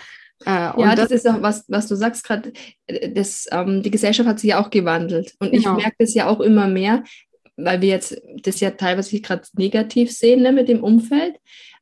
[0.45, 2.53] Äh, ja, das, das, ist auch was, was du sagst gerade.
[2.87, 5.77] ähm, die Gesellschaft hat sich ja auch gewandelt und genau.
[5.77, 7.03] ich merke das ja auch immer mehr,
[7.59, 11.35] weil wir jetzt das ja teilweise gerade negativ sehen ne, mit dem Umfeld.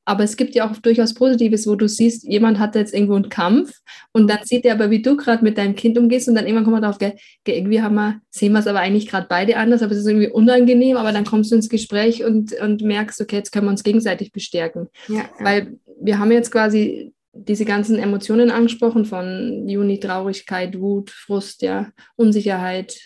[0.09, 3.29] Aber es gibt ja auch durchaus Positives, wo du siehst, jemand hat jetzt irgendwo einen
[3.29, 3.73] Kampf
[4.13, 6.63] und dann sieht er aber, wie du gerade mit deinem Kind umgehst und dann irgendwann
[6.65, 9.83] kommt man darauf, gell, irgendwie haben wir, sehen wir es aber eigentlich gerade beide anders,
[9.83, 13.37] aber es ist irgendwie unangenehm, aber dann kommst du ins Gespräch und, und merkst, okay,
[13.37, 14.87] jetzt können wir uns gegenseitig bestärken.
[15.09, 15.29] Ja, ja.
[15.41, 21.91] Weil wir haben jetzt quasi diese ganzen Emotionen angesprochen von Juni, Traurigkeit, Wut, Frust, ja,
[22.15, 22.97] Unsicherheit.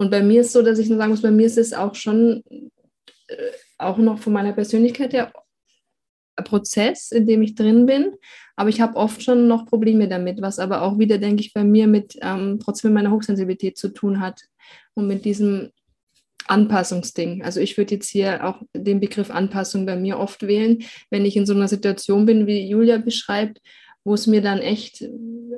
[0.00, 1.94] Und bei mir ist so, dass ich nur sagen muss, bei mir ist es auch
[1.94, 2.42] schon,
[3.28, 3.36] äh,
[3.76, 5.30] auch noch von meiner Persönlichkeit her,
[6.36, 8.14] ein Prozess, in dem ich drin bin.
[8.56, 11.64] Aber ich habe oft schon noch Probleme damit, was aber auch wieder, denke ich, bei
[11.64, 14.40] mir mit ähm, trotzdem meiner Hochsensibilität zu tun hat
[14.94, 15.68] und mit diesem
[16.46, 17.44] Anpassungsding.
[17.44, 21.36] Also ich würde jetzt hier auch den Begriff Anpassung bei mir oft wählen, wenn ich
[21.36, 23.60] in so einer Situation bin, wie Julia beschreibt,
[24.02, 25.04] wo es mir dann echt,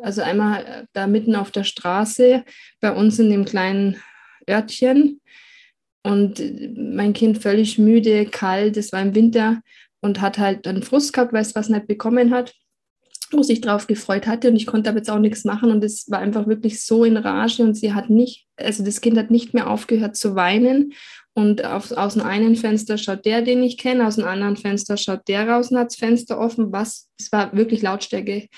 [0.03, 2.43] also einmal da mitten auf der Straße,
[2.81, 4.03] bei uns in dem kleinen
[4.49, 5.21] Örtchen.
[6.05, 6.43] Und
[6.77, 9.61] mein Kind völlig müde, kalt, es war im Winter
[10.01, 12.55] und hat halt einen Frust gehabt, weil es was nicht bekommen hat
[13.33, 14.49] wo sich drauf gefreut hatte.
[14.49, 15.71] Und ich konnte aber jetzt auch nichts machen.
[15.71, 17.63] Und es war einfach wirklich so in Rage.
[17.63, 20.93] Und sie hat nicht, also das Kind hat nicht mehr aufgehört zu weinen.
[21.35, 24.97] Und auf, aus dem einen Fenster schaut der, den ich kenne, aus dem anderen Fenster
[24.99, 28.49] schaut der raus und hat das Fenster offen, was, es war wirklich Lautstärke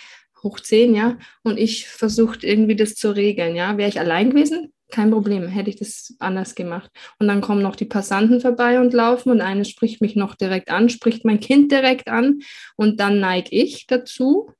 [0.42, 4.73] hoch 10, ja, und ich versucht irgendwie das zu regeln, ja, wäre ich allein gewesen,
[4.90, 6.90] kein Problem, hätte ich das anders gemacht.
[7.18, 10.70] Und dann kommen noch die Passanten vorbei und laufen und eine spricht mich noch direkt
[10.70, 12.40] an, spricht mein Kind direkt an
[12.76, 14.50] und dann neige ich dazu,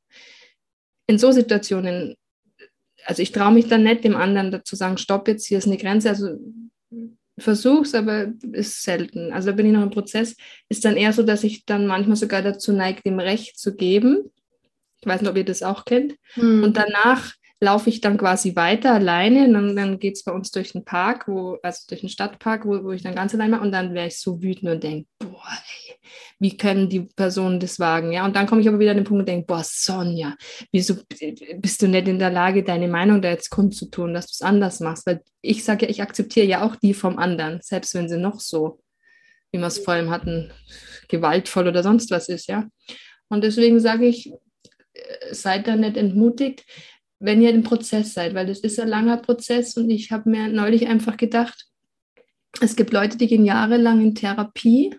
[1.07, 2.17] in so Situationen,
[3.05, 5.77] also ich traue mich dann nicht, dem anderen dazu sagen, stopp jetzt, hier ist eine
[5.77, 6.09] Grenze.
[6.09, 6.39] Also
[7.39, 9.33] versuch's, aber ist selten.
[9.33, 10.37] Also da bin ich noch im Prozess.
[10.69, 14.31] Ist dann eher so, dass ich dann manchmal sogar dazu neige, dem Recht zu geben.
[15.01, 16.17] Ich weiß nicht, ob ihr das auch kennt.
[16.35, 16.63] Hm.
[16.63, 19.45] Und danach laufe ich dann quasi weiter alleine.
[19.45, 22.67] Und dann, dann geht es bei uns durch den Park, wo, also durch den Stadtpark,
[22.67, 23.63] wo, wo ich dann ganz allein mache.
[23.63, 25.49] Und dann wäre ich so wütend und denke, boah,
[25.89, 25.97] ey,
[26.39, 28.13] wie können die Personen das wagen?
[28.13, 30.37] Ja, und dann komme ich aber wieder an den Punkt und denke, boah, Sonja,
[30.73, 30.97] wieso
[31.57, 34.81] bist du nicht in der Lage, deine Meinung da jetzt kundzutun, dass du es anders
[34.81, 35.07] machst?
[35.07, 38.41] Weil ich sage ja, ich akzeptiere ja auch die vom anderen, selbst wenn sie noch
[38.41, 38.81] so,
[39.53, 40.53] wie wir es vorhin hatten,
[41.09, 42.69] gewaltvoll oder sonst was ist, ja.
[43.29, 44.33] Und deswegen sage ich,
[44.93, 46.65] äh, seid da nicht entmutigt,
[47.25, 50.49] wenn ihr im Prozess seid, weil das ist ein langer Prozess und ich habe mir
[50.49, 51.67] neulich einfach gedacht,
[52.61, 54.95] es gibt Leute, die gehen jahrelang in Therapie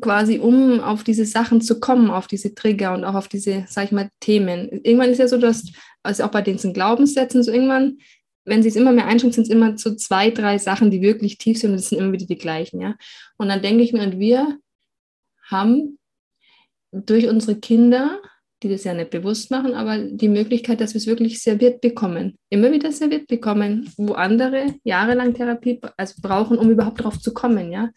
[0.00, 3.84] quasi um auf diese Sachen zu kommen, auf diese Trigger und auch auf diese, sag
[3.86, 4.68] ich mal, Themen.
[4.82, 5.64] Irgendwann ist ja so, dass,
[6.02, 7.98] also auch bei den Glaubenssätzen, so irgendwann,
[8.44, 11.38] wenn sie es immer mehr einschränkt, sind es immer so zwei, drei Sachen, die wirklich
[11.38, 12.96] tief sind und es sind immer wieder die gleichen, ja.
[13.36, 14.58] Und dann denke ich mir, und wir
[15.48, 15.98] haben
[16.90, 18.20] durch unsere Kinder,
[18.62, 22.38] die das ja nicht bewusst machen, aber die Möglichkeit, dass wir es wirklich serviert bekommen,
[22.48, 27.72] immer wieder serviert bekommen, wo andere jahrelang Therapie also brauchen, um überhaupt drauf zu kommen,
[27.72, 27.90] ja.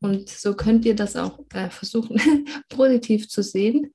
[0.00, 2.20] Und so könnt ihr das auch äh, versuchen,
[2.68, 3.92] positiv zu sehen.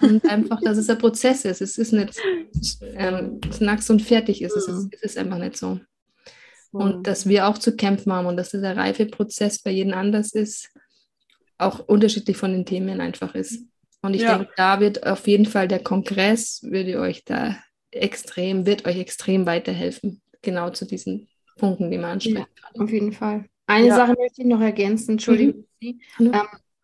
[0.00, 1.60] Und einfach, dass es ein Prozess ist.
[1.60, 2.18] Es ist nicht
[2.94, 4.56] ähm, Knacks und fertig ist.
[4.56, 4.84] Es, ist.
[4.84, 4.90] Mhm.
[4.92, 5.78] es ist einfach nicht so.
[6.72, 10.70] Und dass wir auch zu kämpfen haben und dass dieser Reifeprozess bei jedem anders ist,
[11.56, 13.62] auch unterschiedlich von den Themen einfach ist.
[14.02, 14.36] Und ich ja.
[14.38, 17.56] denke, da wird auf jeden Fall der Kongress, würde euch da
[17.90, 22.38] extrem, wird euch extrem weiterhelfen, genau zu diesen Punkten, die man anspricht.
[22.38, 23.46] Ja, auf jeden Fall.
[23.66, 23.96] Eine ja.
[23.96, 26.00] Sache möchte ich noch ergänzen, Entschuldigung, mhm.
[26.18, 26.32] ähm,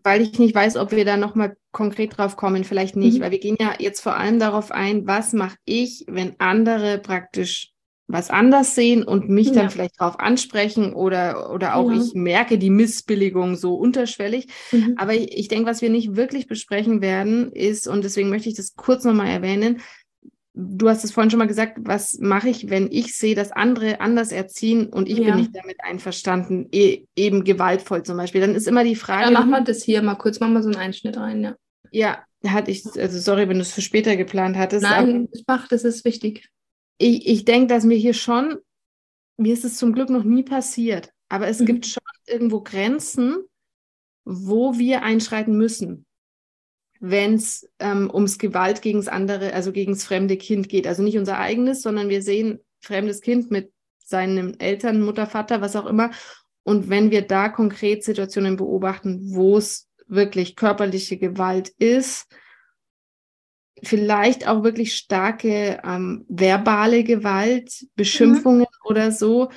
[0.03, 3.23] weil ich nicht weiß, ob wir da nochmal konkret drauf kommen, vielleicht nicht, mhm.
[3.23, 7.74] weil wir gehen ja jetzt vor allem darauf ein, was mache ich, wenn andere praktisch
[8.07, 9.55] was anders sehen und mich ja.
[9.55, 12.01] dann vielleicht darauf ansprechen oder, oder auch ja.
[12.01, 14.49] ich merke die Missbilligung so unterschwellig.
[14.73, 14.95] Mhm.
[14.99, 18.57] Aber ich, ich denke, was wir nicht wirklich besprechen werden, ist, und deswegen möchte ich
[18.57, 19.81] das kurz nochmal erwähnen,
[20.53, 24.01] du hast es vorhin schon mal gesagt, was mache ich, wenn ich sehe, dass andere
[24.01, 25.25] anders erziehen und ich ja.
[25.25, 28.41] bin nicht damit einverstanden, e eben gewaltvoll zum Beispiel.
[28.41, 29.25] Dann ist immer die Frage.
[29.25, 31.57] Ja, machen wir das hier mal kurz, machen wir so einen Einschnitt rein, ja.
[31.91, 34.83] Ja, hatte ich, also sorry, wenn du es für später geplant hattest.
[34.83, 36.51] Nein, mach, das ist wichtig.
[36.99, 38.59] Ich, ich denke, dass mir hier schon,
[39.37, 41.67] mir ist es zum Glück noch nie passiert, aber es mhm.
[41.67, 43.37] gibt schon irgendwo Grenzen,
[44.25, 46.07] wo wir einschreiten müssen
[47.07, 50.87] wenn es ähm, ums Gewalt gegen das andere, also gegen das fremde Kind geht.
[50.87, 55.77] Also nicht unser eigenes, sondern wir sehen fremdes Kind mit seinen Eltern, Mutter, Vater, was
[55.77, 56.13] auch immer.
[56.63, 62.27] Und wenn wir da konkret Situationen beobachten, wo es wirklich körperliche Gewalt ist,
[63.83, 68.89] vielleicht auch wirklich starke ähm, verbale Gewalt, Beschimpfungen mhm.
[68.89, 69.51] oder so,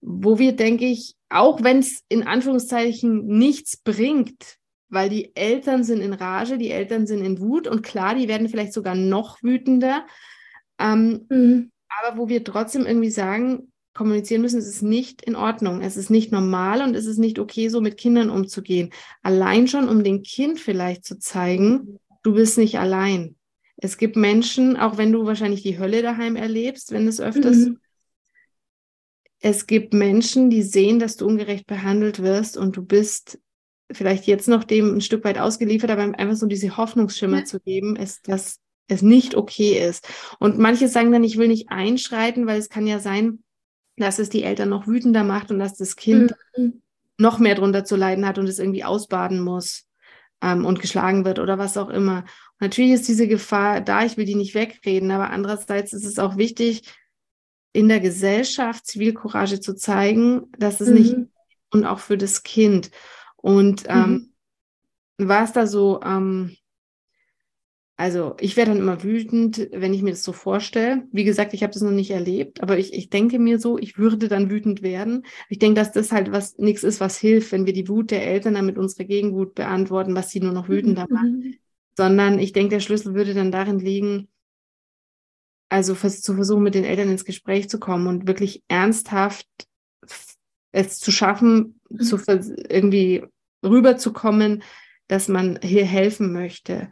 [0.00, 4.56] wo wir, denke ich, auch wenn es in Anführungszeichen nichts bringt,
[4.88, 8.48] weil die Eltern sind in Rage, die Eltern sind in Wut und klar, die werden
[8.48, 10.06] vielleicht sogar noch wütender.
[10.78, 11.70] Ähm, mhm.
[11.88, 16.10] Aber wo wir trotzdem irgendwie sagen, kommunizieren müssen, es ist nicht in Ordnung, es ist
[16.10, 18.90] nicht normal und es ist nicht okay, so mit Kindern umzugehen.
[19.22, 23.36] Allein schon, um dem Kind vielleicht zu zeigen, du bist nicht allein.
[23.82, 27.80] Es gibt Menschen, auch wenn du wahrscheinlich die Hölle daheim erlebst, wenn es öfters mhm.
[29.40, 33.40] es gibt Menschen, die sehen, dass du ungerecht behandelt wirst und du bist
[33.90, 37.44] vielleicht jetzt noch dem ein Stück weit ausgeliefert, aber einfach so diese Hoffnungsschimmer ja.
[37.44, 40.08] zu geben, ist, dass es nicht okay ist.
[40.38, 43.42] Und manche sagen dann, ich will nicht einschreiten, weil es kann ja sein,
[43.96, 46.82] dass es die Eltern noch wütender macht und dass das Kind mhm.
[47.18, 49.88] noch mehr drunter zu leiden hat und es irgendwie ausbaden muss
[50.40, 52.24] ähm, und geschlagen wird oder was auch immer.
[52.62, 56.36] Natürlich ist diese Gefahr da, ich will die nicht wegreden, aber andererseits ist es auch
[56.36, 56.82] wichtig,
[57.72, 60.94] in der Gesellschaft Zivilcourage zu zeigen, dass es mhm.
[60.94, 61.16] nicht
[61.72, 62.92] und auch für das Kind.
[63.34, 64.30] Und ähm,
[65.18, 65.28] mhm.
[65.28, 66.56] was da so ähm,
[67.96, 71.02] also ich werde dann immer wütend, wenn ich mir das so vorstelle.
[71.10, 73.98] Wie gesagt, ich habe das noch nicht erlebt, aber ich, ich denke mir so, ich
[73.98, 75.26] würde dann wütend werden.
[75.48, 78.24] Ich denke, dass das halt was nichts ist, was hilft, wenn wir die Wut der
[78.24, 81.14] Eltern dann mit unserer Gegenwut beantworten, was sie nur noch wütender mhm.
[81.14, 81.61] macht.
[81.96, 84.28] Sondern ich denke, der Schlüssel würde dann darin liegen,
[85.68, 89.46] also zu versuchen, mit den Eltern ins Gespräch zu kommen und wirklich ernsthaft
[90.72, 92.00] es zu schaffen, mhm.
[92.00, 92.16] zu
[92.68, 93.24] irgendwie
[93.64, 94.62] rüberzukommen,
[95.06, 96.90] dass man hier helfen möchte.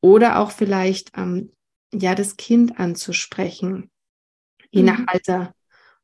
[0.00, 1.52] Oder auch vielleicht ähm,
[1.92, 3.90] ja das Kind anzusprechen,
[4.70, 4.86] je mhm.
[4.86, 5.54] nach Alter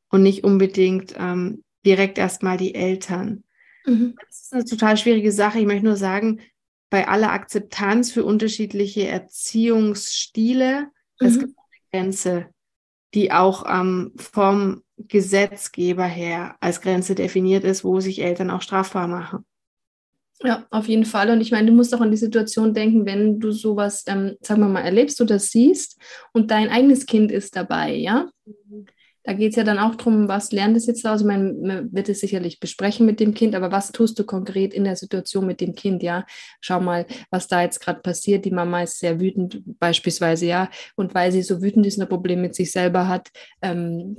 [0.09, 3.43] und nicht unbedingt ähm, direkt erstmal die Eltern.
[3.85, 4.15] Mhm.
[4.27, 5.59] Das ist eine total schwierige Sache.
[5.59, 6.41] Ich möchte nur sagen,
[6.89, 10.87] bei aller Akzeptanz für unterschiedliche Erziehungsstile,
[11.19, 11.27] mhm.
[11.27, 12.47] es gibt eine Grenze,
[13.13, 19.07] die auch ähm, vom Gesetzgeber her als Grenze definiert ist, wo sich Eltern auch strafbar
[19.07, 19.45] machen.
[20.43, 21.31] Ja, auf jeden Fall.
[21.31, 24.61] Und ich meine, du musst auch an die Situation denken, wenn du sowas, ähm, sagen
[24.61, 25.99] wir mal, erlebst oder siehst
[26.31, 28.29] und dein eigenes Kind ist dabei, ja.
[28.45, 28.87] Mhm
[29.27, 31.11] da geht es ja dann auch darum, was lernt es jetzt da?
[31.11, 34.73] Also man, man, wird es sicherlich besprechen mit dem Kind, aber was tust du konkret
[34.73, 36.01] in der Situation mit dem Kind?
[36.01, 36.25] Ja,
[36.61, 38.45] schau mal, was da jetzt gerade passiert.
[38.45, 42.09] Die Mama ist sehr wütend, beispielsweise, ja, und weil sie so wütend ist und ein
[42.09, 43.27] Problem mit sich selber hat,
[43.61, 44.15] ähm,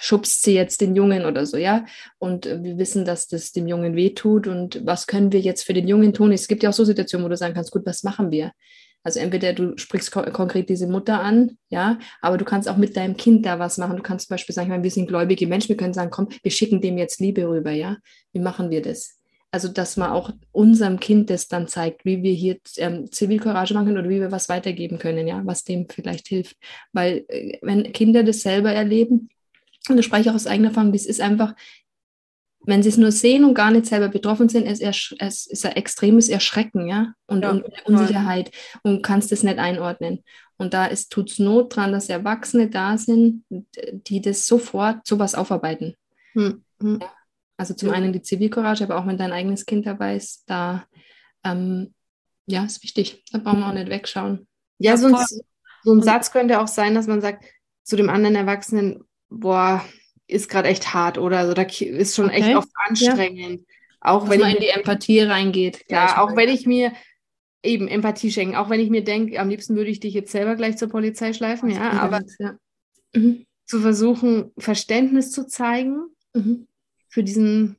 [0.00, 1.84] schubst sie jetzt den Jungen oder so, ja.
[2.18, 4.48] Und wir wissen, dass das dem Jungen wehtut.
[4.48, 6.32] Und was können wir jetzt für den Jungen tun?
[6.32, 8.50] Es gibt ja auch so Situationen, wo du sagen kannst, gut, was machen wir?
[9.04, 12.96] Also entweder du sprichst ko konkret diese Mutter an, ja, aber du kannst auch mit
[12.96, 13.96] deinem Kind da was machen.
[13.96, 16.80] Du kannst zum Beispiel sagen, wir sind gläubige Menschen, wir können sagen, komm, wir schicken
[16.80, 17.98] dem jetzt Liebe rüber, ja.
[18.32, 19.20] Wie machen wir das?
[19.50, 23.86] Also, dass man auch unserem Kind das dann zeigt, wie wir hier ähm, Zivilcourage machen
[23.86, 26.56] können oder wie wir was weitergeben können, ja, was dem vielleicht hilft.
[26.92, 29.28] Weil, äh, wenn Kinder das selber erleben,
[29.88, 31.54] und das spreche ich auch aus eigener Erfahrung, das ist einfach,
[32.66, 35.76] wenn sie es nur sehen und gar nicht selber betroffen sind, ist es ist ein
[35.76, 38.50] extremes Erschrecken, ja, und, ja, und Unsicherheit
[38.82, 40.22] und kannst es nicht einordnen.
[40.56, 45.94] Und da tut es Not dran, dass Erwachsene da sind, die das sofort sowas aufarbeiten.
[46.32, 46.62] Hm.
[46.80, 46.98] Hm.
[47.00, 47.12] Ja.
[47.56, 50.84] Also zum einen die Zivilcourage, aber auch wenn dein eigenes Kind dabei ist, da
[51.44, 51.94] ähm,
[52.46, 53.24] ja, ist wichtig.
[53.32, 54.46] Da brauchen wir auch nicht wegschauen.
[54.78, 55.16] Ja, so ein,
[55.82, 57.44] so ein Satz könnte auch sein, dass man sagt
[57.84, 59.84] zu dem anderen Erwachsenen, boah,
[60.26, 62.40] ist gerade echt hart oder also da ist schon okay.
[62.40, 63.60] echt oft anstrengend.
[63.60, 63.74] Ja.
[64.00, 65.84] Auch Dass wenn man in die Empathie reingeht.
[65.88, 66.92] Ja, auch wenn ich mir
[67.62, 70.56] eben Empathie schenken, auch wenn ich mir denke, am liebsten würde ich dich jetzt selber
[70.56, 72.56] gleich zur Polizei schleifen, ja, aber ja.
[73.14, 73.46] Mhm.
[73.64, 76.66] zu versuchen, Verständnis zu zeigen mhm.
[77.08, 77.76] für diesen,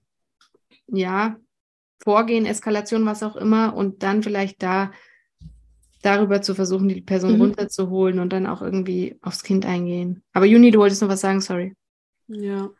[0.88, 1.38] ja,
[2.03, 4.91] Vorgehen, Eskalation, was auch immer, und dann vielleicht da
[6.01, 7.41] darüber zu versuchen, die Person mhm.
[7.41, 10.23] runterzuholen und dann auch irgendwie aufs Kind eingehen.
[10.34, 11.73] Aber Juni, du wolltest noch was sagen, sorry.
[12.27, 12.71] Ja,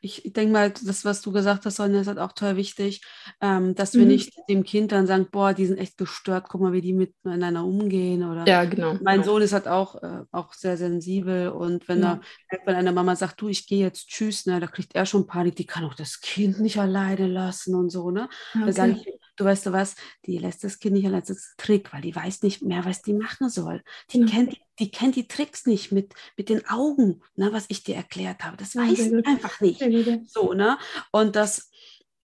[0.00, 3.02] ich denke mal, das, was du gesagt hast, Sonja, ist halt auch toll wichtig,
[3.40, 4.08] ähm, dass wir mhm.
[4.08, 7.64] nicht dem Kind dann sagen, boah, die sind echt gestört, guck mal, wie die miteinander
[7.64, 8.24] umgehen.
[8.24, 8.96] Oder ja, genau.
[9.02, 12.20] Mein Sohn ist halt auch, äh, auch sehr sensibel und wenn ja.
[12.48, 15.26] er wenn eine Mama sagt, du, ich gehe jetzt, tschüss, ne, da kriegt er schon
[15.26, 18.28] Panik, die kann auch das Kind nicht alleine lassen und so, ne?
[18.54, 18.66] Okay.
[18.66, 19.06] Da sage ich,
[19.36, 22.14] du weißt du was, die lässt das Kind nicht allein, das ist Trick, weil die
[22.14, 23.82] weiß nicht mehr, was die machen soll.
[24.12, 24.26] Die, ja.
[24.26, 28.44] kennt, die kennt die Tricks nicht mit, mit den Augen, ne, was ich dir erklärt
[28.44, 28.56] habe.
[28.56, 29.82] Das weiß sie einfach nicht.
[30.26, 30.78] So, ne?
[31.10, 31.70] Und das,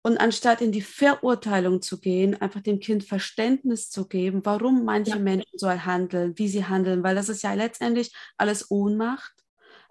[0.01, 5.11] und anstatt in die Verurteilung zu gehen, einfach dem Kind Verständnis zu geben, warum manche
[5.11, 5.19] ja.
[5.19, 9.33] Menschen so handeln, wie sie handeln, weil das ist ja letztendlich alles Ohnmacht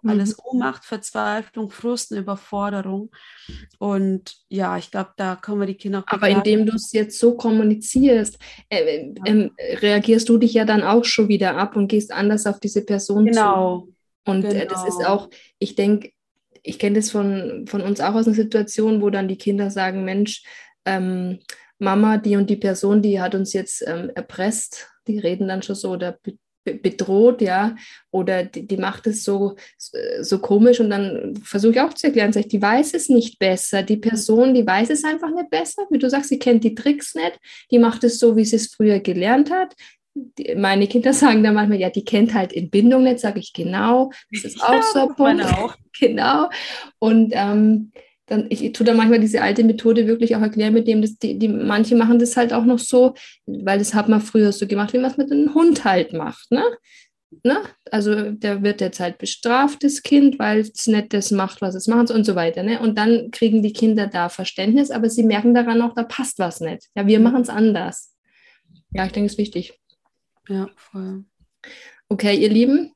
[0.05, 0.43] alles mhm.
[0.45, 3.11] Ohnmacht, Verzweiflung, Frust, Überforderung.
[3.79, 6.13] Und ja, ich glaube, da können wir die Kinder auch.
[6.13, 11.05] Aber indem du es jetzt so kommunizierst, äh, äh, reagierst du dich ja dann auch
[11.05, 13.81] schon wieder ab und gehst anders auf diese Person genau.
[13.81, 13.95] zu.
[14.27, 14.55] Und genau.
[14.55, 15.11] äh, das ist genau.
[15.11, 16.13] auch, ich denke,
[16.63, 20.05] ich kenne das von, von uns auch aus einer Situation, wo dann die Kinder sagen,
[20.05, 20.43] Mensch,
[20.85, 21.39] ähm,
[21.79, 25.77] Mama, die und die Person, die hat uns jetzt ähm, erpresst, die reden dann schon
[25.77, 26.19] so oder
[26.75, 27.77] bedroht, ja,
[28.11, 29.57] oder die, die, macht es so,
[30.21, 33.39] so komisch und dann versuche ich auch zu erklären, sag ich, die weiß es nicht
[33.39, 33.83] besser.
[33.83, 35.87] Die Person, die weiß es einfach nicht besser.
[35.91, 37.39] Wie du sagst, sie kennt die Tricks nicht,
[37.71, 39.75] die macht es so, wie sie es früher gelernt hat.
[40.57, 44.11] Meine Kinder sagen dann manchmal, ja, die kennt halt Entbindung nicht, sage ich genau.
[44.33, 45.45] Das ist auch ja, so ein Punkt.
[45.45, 45.77] Auch.
[45.99, 46.51] Genau.
[46.99, 47.91] Und ähm,
[48.27, 51.39] dann, ich, tue da manchmal diese alte Methode wirklich auch erklären, mit dem das, die,
[51.39, 53.15] die, manche machen das halt auch noch so,
[53.47, 56.51] weil das hat man früher so gemacht, wie man es mit einem Hund halt macht.
[56.51, 56.63] Ne?
[57.43, 57.63] Ne?
[57.91, 61.87] Also der wird jetzt halt bestraft, das Kind, weil es nicht das macht, was es
[61.87, 62.63] macht und so weiter.
[62.63, 62.81] Ne?
[62.81, 66.61] Und dann kriegen die Kinder da Verständnis, aber sie merken daran auch, da passt was
[66.61, 66.89] nicht.
[66.95, 68.15] Ja, wir machen es anders.
[68.93, 69.75] Ja, ich denke, es ist wichtig.
[70.49, 71.25] Ja, voll.
[72.09, 72.93] Okay, ihr Lieben,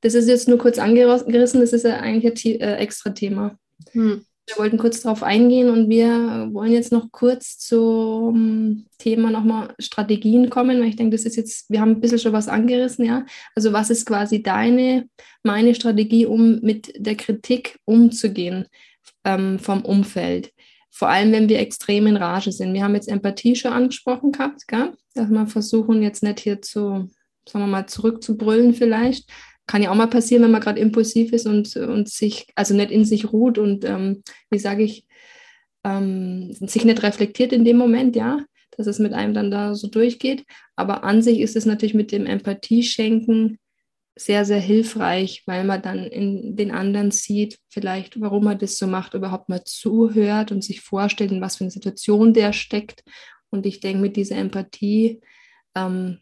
[0.00, 3.58] das ist jetzt nur kurz angerissen, das ist ja eigentlich ein äh, extra Thema.
[3.92, 4.24] Hm.
[4.50, 10.50] Wir wollten kurz darauf eingehen und wir wollen jetzt noch kurz zum Thema nochmal Strategien
[10.50, 13.24] kommen, weil ich denke, das ist jetzt, wir haben ein bisschen schon was angerissen, ja.
[13.54, 15.08] Also was ist quasi deine,
[15.44, 18.66] meine Strategie, um mit der Kritik umzugehen
[19.24, 20.52] ähm, vom Umfeld?
[20.90, 22.74] Vor allem, wenn wir extrem in Rage sind.
[22.74, 24.92] Wir haben jetzt Empathie schon angesprochen gehabt, gell?
[25.14, 27.08] dass wir versuchen, jetzt nicht hier zu,
[27.48, 29.30] sagen wir mal, zurückzubrüllen vielleicht,
[29.70, 32.90] kann ja auch mal passieren, wenn man gerade impulsiv ist und, und sich, also nicht
[32.90, 35.06] in sich ruht und, ähm, wie sage ich,
[35.84, 38.44] ähm, sich nicht reflektiert in dem Moment, ja,
[38.76, 40.44] dass es mit einem dann da so durchgeht.
[40.74, 43.60] Aber an sich ist es natürlich mit dem Empathie-Schenken
[44.16, 48.88] sehr, sehr hilfreich, weil man dann in den anderen sieht, vielleicht, warum er das so
[48.88, 53.04] macht, überhaupt mal zuhört und sich vorstellt, in was für eine Situation der steckt.
[53.50, 55.20] Und ich denke, mit dieser Empathie,
[55.76, 56.18] ähm,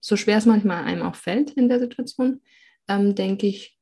[0.00, 2.42] so schwer es manchmal einem auch fällt in der Situation,
[2.90, 3.78] ähm, denke ich,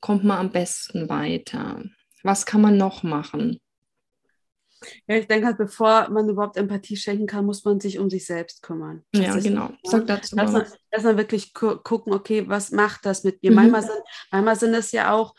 [0.00, 1.82] kommt man am besten weiter.
[2.22, 3.60] Was kann man noch machen?
[5.06, 8.26] Ja, ich denke halt, bevor man überhaupt Empathie schenken kann, muss man sich um sich
[8.26, 9.02] selbst kümmern.
[9.12, 9.70] Das ja, genau.
[9.82, 10.66] Sag dazu mal.
[10.90, 13.50] Erstmal wirklich gucken, okay, was macht das mit mir?
[13.50, 13.56] Mhm.
[13.56, 15.34] Manchmal, sind, manchmal sind es ja auch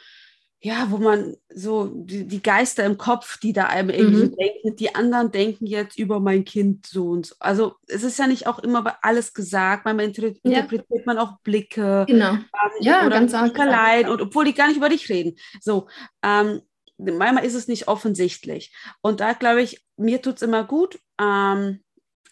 [0.66, 4.36] ja, wo man so die, die, Geister im Kopf, die da einem irgendwie mhm.
[4.36, 7.36] denken, die anderen denken jetzt über mein Kind so und so.
[7.38, 11.02] Also es ist ja nicht auch immer alles gesagt, manchmal interpretiert ja.
[11.06, 12.06] man auch Blicke.
[12.08, 12.32] Genau.
[12.32, 12.42] Ähm,
[12.80, 15.38] ja, oder ganz allein und obwohl die gar nicht über dich reden.
[15.62, 15.88] So,
[16.24, 16.62] ähm,
[16.98, 18.74] manchmal ist es nicht offensichtlich.
[19.02, 21.82] Und da glaube ich, mir tut es immer gut, ähm,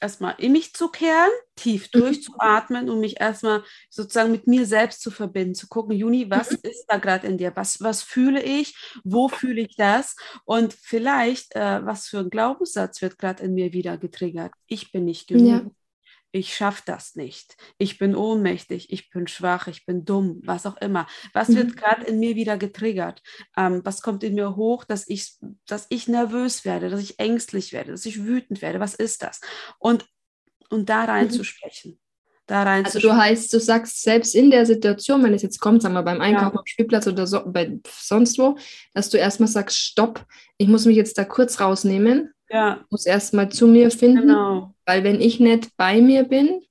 [0.04, 2.00] erstmal in mich zu kehren, tief mhm.
[2.00, 6.60] durchzuatmen und mich erstmal sozusagen mit mir selbst zu verbinden, zu gucken, Juni, was mhm.
[6.64, 7.54] ist da gerade in dir?
[7.56, 8.76] Was, was fühle ich?
[9.04, 10.16] Wo fühle ich das?
[10.46, 14.52] Und vielleicht, äh, was für ein Glaubenssatz wird gerade in mir wieder getriggert?
[14.68, 15.48] Ich bin nicht genug.
[15.48, 15.72] Ja
[16.34, 20.78] ich schaffe das nicht, ich bin ohnmächtig, ich bin schwach, ich bin dumm, was auch
[20.78, 21.06] immer.
[21.32, 21.56] Was mhm.
[21.56, 23.22] wird gerade in mir wieder getriggert?
[23.56, 25.36] Ähm, was kommt in mir hoch, dass ich,
[25.68, 28.80] dass ich nervös werde, dass ich ängstlich werde, dass ich wütend werde?
[28.80, 29.42] Was ist das?
[29.78, 30.08] Und,
[30.70, 31.92] und da reinzusprechen.
[31.92, 31.98] Mhm.
[32.48, 35.82] Da rein also du heißt, du sagst selbst in der Situation, wenn es jetzt kommt,
[35.82, 36.60] sagen wir beim Einkaufen ja.
[36.60, 38.58] am Spielplatz oder so, bei sonst wo,
[38.94, 40.26] dass du erstmal sagst, stopp,
[40.58, 42.86] ich muss mich jetzt da kurz rausnehmen, ja.
[42.90, 46.62] muss erstmal zu mir finden, genau weil wenn ich nicht bei mir bin,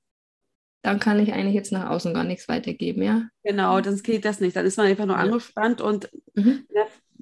[0.83, 3.29] dann kann ich eigentlich jetzt nach außen gar nichts weitergeben, ja?
[3.45, 4.57] Genau, dann geht das nicht.
[4.57, 5.23] Dann ist man einfach nur ja.
[5.23, 6.67] angespannt und mhm.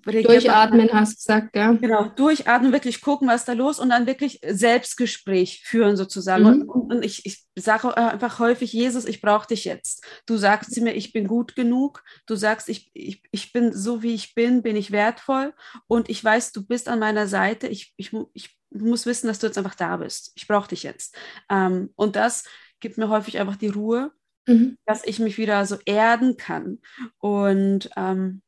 [0.07, 1.73] Ja, Durchatmen hast du gesagt, ja.
[1.73, 6.45] Genau, durchatmen, wirklich gucken, was da los und dann wirklich Selbstgespräch führen sozusagen.
[6.45, 6.63] Mhm.
[6.63, 10.05] Und, und, ich, ich sage einfach häufig, Jesus, ich brauche dich jetzt.
[10.27, 12.03] Du sagst zu mir, ich bin gut genug.
[12.27, 15.53] Du sagst, ich, ich, ich bin so, wie ich bin, bin ich wertvoll.
[15.87, 17.67] Und ich weiß, du bist an meiner Seite.
[17.67, 20.33] Ich, ich, ich du musst wissen, dass du jetzt einfach da bist.
[20.35, 21.17] Ich brauche dich jetzt.
[21.49, 22.45] Ähm, und das
[22.81, 24.13] gibt mir häufig einfach die Ruhe,
[24.47, 24.79] mhm.
[24.87, 26.79] dass ich mich wieder so erden kann.
[27.19, 28.43] Und ähm,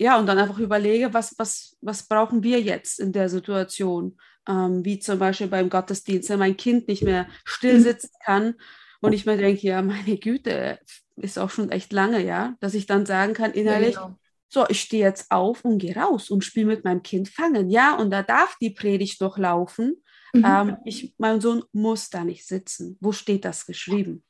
[0.00, 4.18] ja, und dann einfach überlege, was, was, was brauchen wir jetzt in der Situation?
[4.48, 7.82] Ähm, wie zum Beispiel beim Gottesdienst, wenn mein Kind nicht mehr still mhm.
[7.82, 8.54] sitzen kann
[9.00, 10.78] und ich mir denke, ja, meine Güte,
[11.16, 14.16] ist auch schon echt lange, ja, dass ich dann sagen kann innerlich, ja, genau
[14.52, 17.70] so, ich stehe jetzt auf und gehe raus und spiele mit meinem Kind fangen.
[17.70, 20.02] Ja, und da darf die Predigt noch laufen.
[20.32, 20.44] Mhm.
[20.44, 22.98] Ähm, ich, mein Sohn muss da nicht sitzen.
[23.00, 24.24] Wo steht das geschrieben?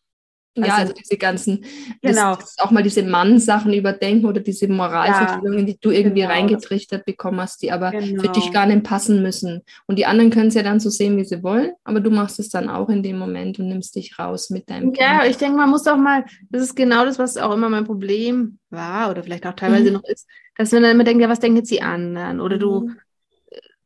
[0.57, 1.65] Ja, also, also diese ganzen,
[2.03, 2.35] genau.
[2.35, 6.33] Das, auch mal diese Mann-Sachen überdenken oder diese Moralvorstellungen, ja, die du irgendwie genau.
[6.33, 8.21] reingetrichtert bekommen hast, die aber genau.
[8.21, 9.63] für dich gar nicht passen müssen.
[9.87, 12.41] Und die anderen können es ja dann so sehen, wie sie wollen, aber du machst
[12.41, 15.23] es dann auch in dem Moment und nimmst dich raus mit deinem ja, Kind.
[15.23, 17.85] Ja, ich denke, man muss auch mal, das ist genau das, was auch immer mein
[17.85, 19.95] Problem war oder vielleicht auch teilweise mhm.
[19.95, 20.27] noch ist,
[20.57, 22.41] dass man dann immer denkt, ja, was denken jetzt die anderen?
[22.41, 22.61] Oder mhm.
[22.61, 22.91] du,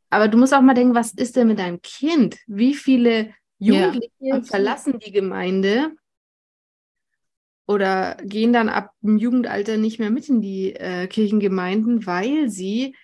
[0.09, 2.37] aber du musst auch mal denken, was ist denn mit deinem Kind?
[2.47, 5.91] Wie viele Jugendliche ja, verlassen die Gemeinde?
[7.67, 12.95] Oder gehen dann ab dem Jugendalter nicht mehr mit in die äh, Kirchengemeinden, weil sie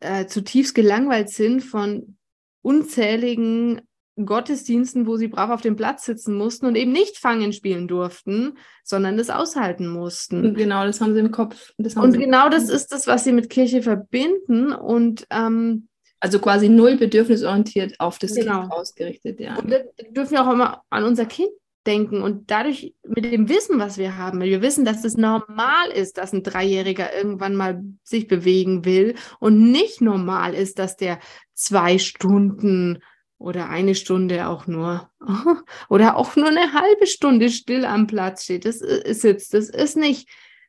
[0.00, 2.16] äh, zutiefst gelangweilt sind von
[2.62, 3.82] unzähligen
[4.22, 8.58] Gottesdiensten, wo sie brav auf dem Platz sitzen mussten und eben nicht fangen spielen durften,
[8.84, 10.54] sondern das aushalten mussten.
[10.54, 11.72] Genau, das haben sie im Kopf.
[11.78, 15.88] und genau das ist das, was sie mit Kirche verbinden und ähm,
[16.20, 18.60] also quasi null bedürfnisorientiert auf das genau.
[18.60, 19.56] Kind ausgerichtet, ja.
[19.56, 21.50] Und das dürfen wir auch immer an unser Kind
[21.86, 26.18] denken und dadurch mit dem Wissen, was wir haben, wir wissen, dass es normal ist,
[26.18, 31.18] dass ein Dreijähriger irgendwann mal sich bewegen will und nicht normal ist, dass der
[31.54, 33.02] zwei Stunden
[33.38, 35.10] oder eine Stunde auch nur
[35.88, 38.64] oder auch nur eine halbe Stunde still am Platz steht.
[38.64, 40.28] Das ist jetzt, das ist nicht,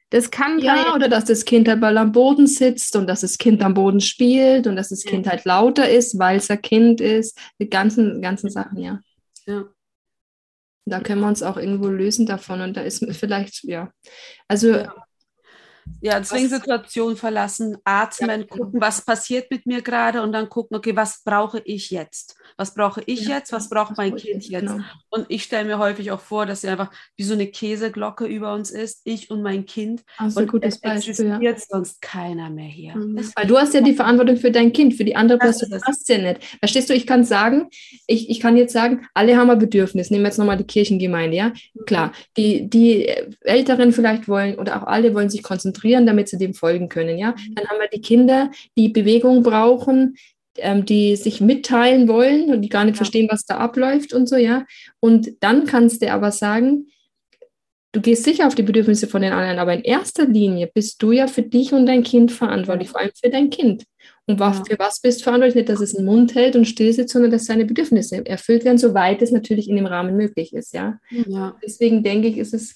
[0.10, 3.62] das kann ja oder dass das Kind halt am Boden sitzt und dass das Kind
[3.64, 7.38] am Boden spielt und dass das Kind halt lauter ist, weil es ein Kind ist.
[7.60, 9.00] Die ganzen ganzen Sachen, ja.
[9.46, 9.66] Ja.
[10.86, 13.92] Da können wir uns auch irgendwo lösen davon und da ist vielleicht, ja.
[14.48, 14.86] Also.
[16.02, 20.96] Ja Zwingsituation verlassen, atmen, ja, gucken, was passiert mit mir gerade und dann gucken, okay,
[20.96, 22.36] was brauche ich jetzt?
[22.58, 23.52] Was brauche ich ja, jetzt?
[23.52, 24.68] Was braucht mein Kind jetzt?
[24.68, 24.84] Genau.
[25.10, 28.54] Und ich stelle mir häufig auch vor, dass sie einfach wie so eine Käseglocke über
[28.54, 30.04] uns ist, ich und mein Kind.
[30.18, 31.66] Also und gutes es Beispiel, existiert ja.
[31.70, 32.96] sonst keiner mehr hier.
[32.96, 33.20] Mhm.
[33.36, 36.14] Weil du hast ja die Verantwortung für dein Kind, für die andere Person hast du
[36.14, 36.44] ja nicht.
[36.60, 37.70] Verstehst du, ich kann sagen,
[38.08, 40.12] ich, ich kann jetzt sagen, alle haben ein Bedürfnis.
[40.12, 41.50] Nehmen wir jetzt nochmal die Kirchengemeinde, ja?
[41.50, 41.86] Mhm.
[41.86, 43.08] Klar, die, die
[43.42, 47.36] Älteren vielleicht wollen oder auch alle wollen sich konzentrieren, damit sie dem folgen können, ja?
[47.56, 50.16] Dann haben wir die Kinder, die Bewegung brauchen,
[50.58, 52.98] ähm, die sich mitteilen wollen und die gar nicht ja.
[52.98, 54.66] verstehen, was da abläuft und so, ja.
[55.00, 56.88] Und dann kannst du aber sagen,
[57.94, 61.12] du gehst sicher auf die Bedürfnisse von den anderen, aber in erster Linie bist du
[61.12, 63.84] ja für dich und dein Kind verantwortlich, vor allem für dein Kind.
[64.26, 64.64] Und was, ja.
[64.70, 65.56] für was bist du verantwortlich?
[65.56, 68.78] Nicht, dass es einen Mund hält und still sitzt, sondern dass seine Bedürfnisse erfüllt werden,
[68.78, 71.00] soweit es natürlich in dem Rahmen möglich ist, ja.
[71.28, 71.56] ja.
[71.64, 72.76] Deswegen denke ich, ist es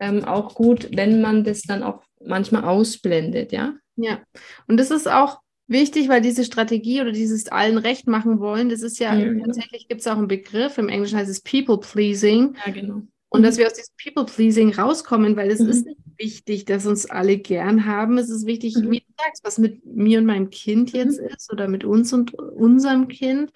[0.00, 3.74] ähm, auch gut, wenn man das dann auch manchmal ausblendet, ja.
[3.96, 4.20] Ja,
[4.66, 8.82] und das ist auch wichtig, weil diese Strategie oder dieses allen recht machen wollen, das
[8.82, 9.44] ist ja, mhm.
[9.44, 12.56] tatsächlich gibt es auch einen Begriff, im Englischen heißt es People Pleasing.
[12.66, 13.02] Ja, genau.
[13.34, 15.68] Und dass wir aus diesem People Pleasing rauskommen, weil es mhm.
[15.68, 18.16] ist nicht wichtig, dass uns alle gern haben.
[18.16, 18.92] Es ist wichtig, mhm.
[18.92, 21.00] wie du sagst, was mit mir und meinem Kind mhm.
[21.00, 23.50] jetzt ist oder mit uns und unserem Kind.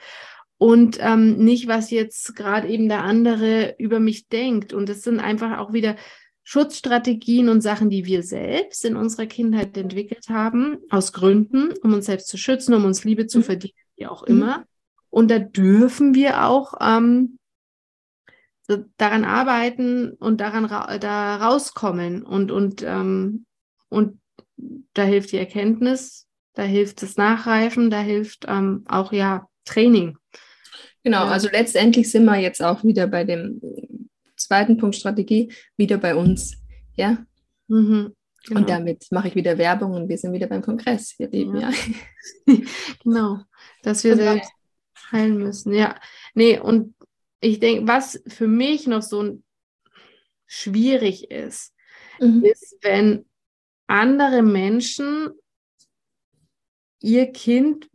[0.57, 4.73] Und ähm, nicht, was jetzt gerade eben der andere über mich denkt.
[4.73, 5.95] Und das sind einfach auch wieder
[6.51, 12.07] Schutzstrategien und Sachen, die wir selbst in unserer Kindheit entwickelt haben, aus Gründen, um uns
[12.07, 13.43] selbst zu schützen, um uns Liebe zu mhm.
[13.43, 14.29] verdienen, wie auch mhm.
[14.29, 14.65] immer.
[15.11, 17.39] Und da dürfen wir auch ähm,
[18.97, 22.23] daran arbeiten und daran ra da rauskommen.
[22.23, 23.45] Und, und, ähm,
[23.91, 24.19] und
[24.95, 30.17] da hilft die Erkenntnis, da hilft das Nachreifen, da hilft ähm, auch ja Training.
[31.05, 33.61] Genau, also letztendlich sind wir jetzt auch wieder bei dem
[34.39, 36.57] zweiten Punkt Strategie wieder bei uns.
[36.95, 37.25] Ja.
[37.69, 38.15] Mhm,
[38.47, 38.61] genau.
[38.61, 41.71] Und damit mache ich wieder Werbung und wir sind wieder beim Kongress, wir leben, ja.
[42.47, 42.57] ja.
[43.05, 43.41] genau,
[43.83, 44.51] dass wir selbst
[45.13, 45.75] heilen müssen.
[45.75, 45.99] Ja.
[46.35, 46.95] Nee, und
[47.41, 49.41] ich denke, was für mich noch so
[50.47, 51.75] schwierig ist,
[52.21, 52.45] mhm.
[52.45, 53.27] ist, wenn
[53.87, 55.31] andere Menschen
[57.01, 57.89] ihr Kind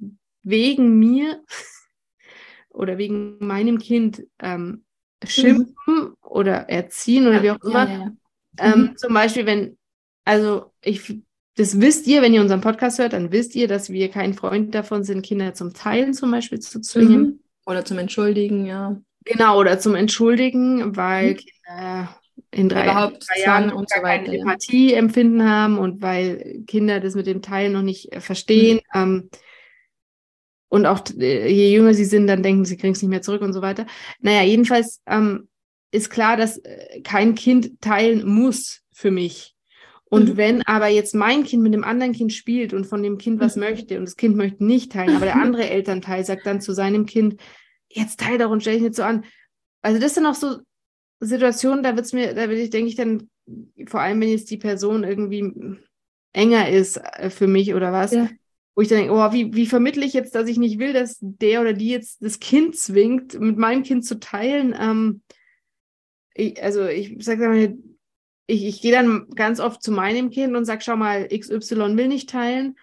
[0.44, 1.44] wegen mir
[2.70, 4.86] oder wegen meinem Kind ähm,
[5.28, 6.16] schimpfen mhm.
[6.22, 7.90] oder erziehen oder ja, wie auch immer.
[7.90, 8.12] Ja, ja.
[8.60, 8.98] Ähm, mhm.
[8.98, 9.78] Zum Beispiel, wenn,
[10.26, 11.22] also ich,
[11.56, 14.74] das wisst ihr, wenn ihr unseren Podcast hört, dann wisst ihr, dass wir kein Freund
[14.74, 17.22] davon sind, Kinder zum Teilen zum Beispiel zu zwingen.
[17.22, 17.40] Mhm.
[17.66, 19.00] Oder zum Entschuldigen, ja.
[19.26, 21.38] Genau, oder zum Entschuldigen, weil mhm.
[21.38, 22.10] Kinder
[22.52, 27.16] in drei, drei Jahren und so weiter, keine Empathie empfinden haben und weil Kinder das
[27.16, 28.80] mit dem Teilen noch nicht verstehen.
[28.94, 29.02] Mhm.
[29.02, 29.30] Ähm,
[30.74, 33.44] und auch äh, je jünger sie sind, dann denken sie, kriegen es nicht mehr zurück
[33.44, 33.86] und so weiter.
[34.22, 35.48] Naja, jedenfalls ähm,
[35.92, 39.54] ist klar, dass äh, kein Kind teilen muss für mich.
[40.06, 40.38] Und mhm.
[40.38, 43.56] wenn aber jetzt mein Kind mit dem anderen Kind spielt und von dem Kind was
[43.56, 43.62] mhm.
[43.62, 47.06] möchte und das Kind möchte nicht teilen, aber der andere Elternteil sagt dann zu seinem
[47.06, 47.40] Kind,
[47.88, 49.26] jetzt teil doch und stell dich nicht so an.
[49.84, 50.58] Also das sind auch so
[51.20, 53.30] Situationen, da wird's mir, da will ich, denke ich dann,
[53.86, 55.54] vor allem wenn jetzt die Person irgendwie
[56.32, 58.28] enger ist äh, für mich oder was, ja
[58.76, 61.18] wo ich dann denke, oh, wie, wie vermittle ich jetzt, dass ich nicht will, dass
[61.22, 64.76] der oder die jetzt das Kind zwingt, mit meinem Kind zu teilen.
[64.80, 65.22] Ähm,
[66.34, 67.78] ich, also ich sage mal,
[68.48, 72.08] ich, ich gehe dann ganz oft zu meinem Kind und sage, schau mal, XY will
[72.08, 72.76] nicht teilen.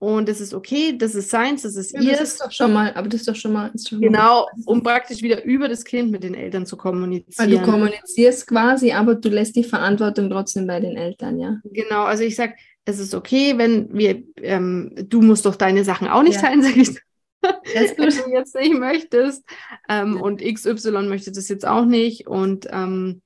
[0.00, 2.12] Und das ist okay, das ist seins, das ist ja, ihr.
[2.12, 3.72] Das ist doch schon mal, aber das ist doch schon mal.
[3.76, 7.50] Schon genau, um praktisch wieder über das Kind mit den Eltern zu kommunizieren.
[7.50, 11.60] Weil du kommunizierst quasi, aber du lässt die Verantwortung trotzdem bei den Eltern, ja.
[11.64, 12.54] Genau, also ich sage,
[12.88, 16.42] es ist okay, wenn wir, ähm, du musst doch deine Sachen auch nicht ja.
[16.42, 16.88] teilen, sage ich.
[17.42, 19.44] wenn du jetzt nicht möchtest.
[19.90, 20.22] Ähm, ja.
[20.22, 22.26] Und XY möchte das jetzt auch nicht.
[22.26, 23.20] Und ähm,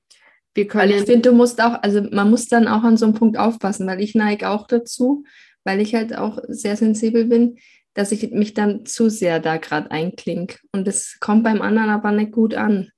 [0.53, 0.91] wir können.
[0.91, 3.37] Weil ich finde, du musst auch, also man muss dann auch an so einem Punkt
[3.37, 5.23] aufpassen, weil ich neige auch dazu,
[5.63, 7.57] weil ich halt auch sehr sensibel bin,
[7.93, 10.55] dass ich mich dann zu sehr da gerade einklinge.
[10.73, 12.89] Und das kommt beim anderen aber nicht gut an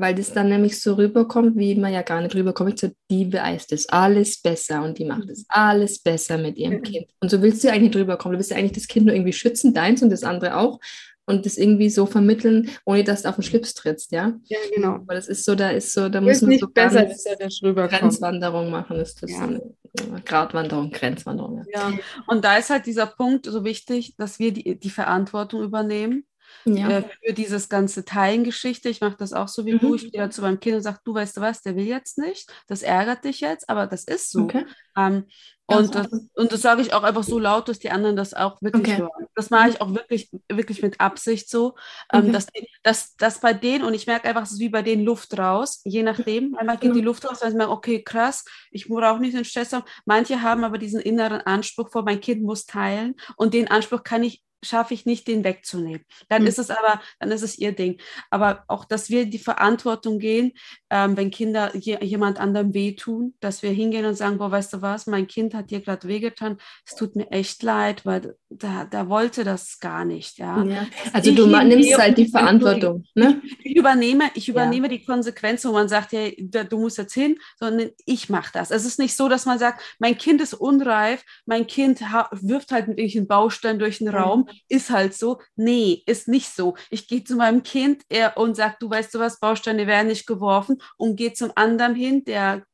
[0.00, 2.78] weil das dann nämlich so rüberkommt, wie man ja gar nicht rüberkommt.
[2.78, 7.06] So, die weiß das alles besser und die macht das alles besser mit ihrem Kind.
[7.20, 8.34] Und so willst du eigentlich nicht rüberkommen.
[8.34, 10.80] Du willst ja eigentlich das Kind nur irgendwie schützen, deins und das andere auch.
[11.26, 14.32] und das irgendwie so vermitteln, ohne dass du auf den Schlips trittst, ja?
[14.46, 14.94] Ja, genau.
[14.94, 17.36] Aber das ist so, da ist so, da muss man nicht so besser, dass er
[17.36, 18.00] das rüberkommt.
[18.00, 19.38] Grenzwanderung machen, ist das Ja.
[19.38, 21.64] so eine Gratwanderung, Grenzwanderung.
[21.72, 21.90] Ja.
[21.90, 21.98] Ja.
[22.26, 26.24] Und da ist halt dieser Punkt so wichtig, dass wir die, die Verantwortung übernehmen
[26.64, 26.88] Ja.
[26.90, 28.88] äh, für dieses ganze Teilengeschichte.
[28.88, 29.78] Ich mache das auch so wie Mhm.
[29.80, 29.94] du.
[29.94, 32.52] Ich gehe zu meinem Kind und sage, du weißt du was, der will jetzt nicht.
[32.68, 34.44] Das ärgert dich jetzt, aber das ist so.
[34.44, 34.64] Okay.
[34.96, 35.26] Ähm,
[35.66, 38.60] und, das, und das sage ich auch einfach so laut, dass die anderen das auch
[38.60, 38.96] wirklich Okay.
[38.98, 39.26] hören.
[39.36, 41.76] Das mache ich auch wirklich, wirklich mit Absicht so,
[42.12, 42.32] ähm, Okay.
[42.32, 42.46] dass,
[42.82, 45.80] dass, dass bei denen, und ich merke einfach, es ist wie bei denen Luft raus,
[45.84, 46.56] je nachdem.
[46.56, 46.94] Einmal geht Genau.
[46.94, 49.84] die Luft raus, dann merke ich, okay, krass, ich brauche nicht den Stress haben.
[50.06, 54.24] Manche haben aber diesen inneren Anspruch vor, mein Kind muss teilen und den Anspruch kann
[54.24, 56.04] ich schaffe ich nicht, den wegzunehmen.
[56.28, 56.48] Dann Mhm.
[56.48, 58.00] ist es aber, dann ist es ihr Ding.
[58.30, 60.52] Aber auch, dass wir die Verantwortung gehen,
[60.90, 64.82] ähm, wenn Kinder je, jemand anderem wehtun, dass wir hingehen und sagen, boah, weißt du
[64.82, 69.08] was, mein Kind hat dir gerade wehgetan, es tut mir echt leid, weil da, da
[69.08, 70.62] wollte das gar nicht, ja.
[70.64, 70.86] Ja.
[71.12, 72.28] Also ich du nimmst halt die.
[72.28, 73.40] Verantwortung, ne?
[73.64, 74.52] Ich übernehme, ich Ja.
[74.52, 78.50] übernehme die Konsequenz, wo man sagt, ja, da, du musst jetzt hin, sondern ich mache
[78.52, 78.70] das.
[78.70, 82.82] Es ist nicht so, dass man sagt, mein Kind ist unreif, mein Kind wirft halt
[82.88, 84.14] irgendwelchen Bausteinen durch den Mhm.
[84.14, 85.40] Raum, ist halt so.
[85.56, 86.76] Nee, ist nicht so.
[86.90, 90.26] Ich gehe zu meinem Kind er, und sage, du weißt du was, Bausteine werden nicht
[90.26, 92.64] geworfen und gehe zum anderen hin, der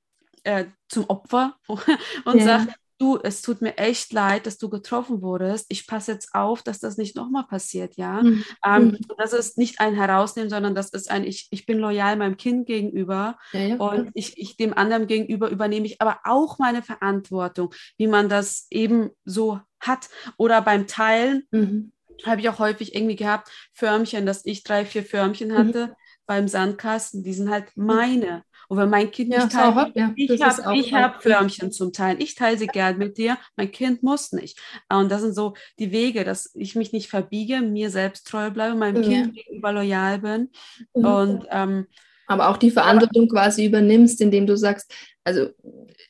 [0.44, 1.56] äh, zum Opfer
[2.24, 2.44] und Ja.
[2.44, 2.68] sagt,
[2.98, 5.66] du, es tut mir echt leid, dass du getroffen wurdest.
[5.68, 8.22] Ich passe jetzt auf, dass das nicht nochmal passiert, ja.
[8.22, 8.44] Mhm.
[8.64, 8.98] Ähm, Mhm.
[9.18, 12.66] Das ist nicht ein Herausnehmen, sondern das ist ein, ich, ich bin loyal meinem Kind
[12.66, 13.76] gegenüber Ja, ja.
[13.76, 18.66] und ich, ich dem anderen gegenüber übernehme ich aber auch meine Verantwortung, wie man das
[18.70, 20.08] eben so hat.
[20.36, 21.92] Oder beim Teilen Mhm.
[22.24, 25.58] habe ich auch häufig irgendwie gehabt, Förmchen, dass ich drei, vier Förmchen Mhm.
[25.58, 28.42] hatte beim Sandkasten, die sind halt meine.
[28.68, 31.70] Und wenn mein Kind Ja, nicht ist auch- teilt, ja, ich habe ich hab Förmchen
[31.70, 32.20] zum Teilen.
[32.20, 34.58] Ich teile sie gern mit dir, mein Kind muss nicht.
[34.88, 38.74] Und das sind so die Wege, dass ich mich nicht verbiege, mir selbst treu bleibe,
[38.74, 39.08] meinem Ja.
[39.08, 40.50] Kind gegenüber loyal bin.
[40.96, 41.04] Mhm.
[41.04, 41.86] Und ähm,
[42.26, 44.92] Aber auch die Verantwortung quasi übernimmst, indem du sagst,
[45.24, 45.48] also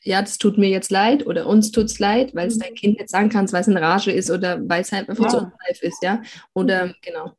[0.03, 2.59] ja, das tut mir jetzt leid oder uns tut es leid, weil es Mhm.
[2.61, 5.25] dein Kind nicht sagen kannst, weil es in Rage ist oder weil es halt einfach
[5.25, 5.29] Ja.
[5.29, 6.21] zu unreif ist, ja.
[6.53, 7.33] Oder genau.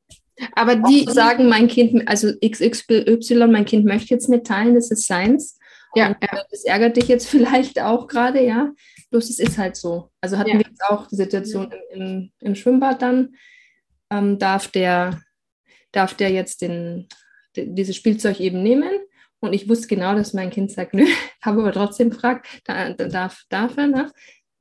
[0.54, 4.90] Aber Die zu sagen, mein Kind, also XY, mein Kind möchte jetzt nicht teilen, das
[4.90, 5.58] ist seins.
[5.96, 8.72] ja, ja, äh, Das ärgert dich jetzt vielleicht auch gerade, ja.
[9.10, 10.10] Bloß es ist halt so.
[10.20, 10.58] Also hatten Ja.
[10.58, 13.34] wir jetzt auch die Situation im, im, im Schwimmbad dann,
[14.10, 15.18] ähm, darf der,
[15.92, 17.08] darf der jetzt den,
[17.66, 18.90] dieses Spielzeug eben nehmen.
[19.40, 21.04] Und ich wusste genau, dass mein Kind sagt, nö,
[21.42, 24.12] habe aber trotzdem gefragt, da, da, darf, darf er, ne?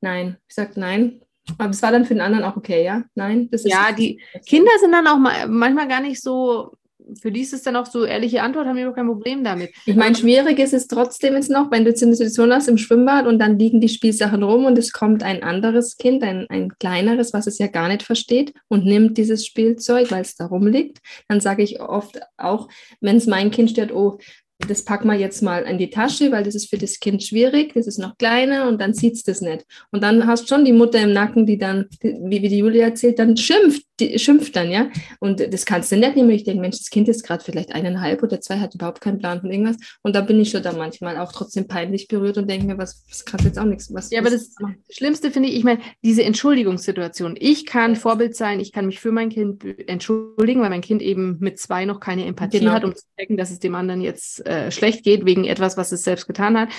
[0.02, 0.38] Nein.
[0.48, 1.22] Ich sagte nein.
[1.58, 3.04] Aber es war dann für den anderen auch okay, ja?
[3.16, 3.72] Nein, das ist.
[3.72, 6.74] ja, die Kinder sind dann auch mal, manchmal gar nicht so,
[7.22, 9.72] für die ist es dann auch so ehrliche Antwort, haben wir auch kein Problem damit.
[9.86, 12.78] Ich meine, schwierig ist es trotzdem jetzt noch, wenn du jetzt eine Situation hast im
[12.78, 16.74] Schwimmbad und dann liegen die Spielsachen rum und es kommt ein anderes Kind, ein, ein
[16.80, 21.00] kleineres, was es ja gar nicht versteht und nimmt dieses Spielzeug, weil es da rumliegt.
[21.28, 22.68] Dann sage ich oft auch,
[23.02, 24.18] wenn es mein Kind stört, oh,
[24.60, 27.74] das packen wir jetzt mal in die Tasche, weil das ist für das Kind schwierig,
[27.74, 29.66] das ist noch kleiner und dann sieht es das nicht.
[29.92, 33.38] Und dann hast schon die Mutter im Nacken, die dann, wie die Julia erzählt, dann
[33.38, 34.90] schimpft, die, schimpft dann, ja.
[35.20, 36.30] Und das kannst du nicht nehmen.
[36.30, 39.42] Ich denke, Mensch, das Kind ist gerade vielleicht eineinhalb oder zwei, hat überhaupt keinen Plan
[39.42, 39.78] von irgendwas.
[40.04, 43.04] Und da bin ich schon da manchmal auch trotzdem peinlich berührt und denke mir, was,
[43.10, 43.94] was kann jetzt auch nichts.
[43.94, 44.56] Was, Ja, aber das
[44.90, 47.36] Schlimmste finde ich, ich meine, diese Entschuldigungssituation.
[47.40, 51.38] Ich kann Vorbild sein, ich kann mich für mein Kind entschuldigen, weil mein Kind eben
[51.40, 52.72] mit zwei noch keine Empathie Genau.
[52.72, 55.92] hat, um zu checken, dass es dem anderen jetzt äh, schlecht geht wegen etwas, was
[55.92, 56.70] es selbst getan hat.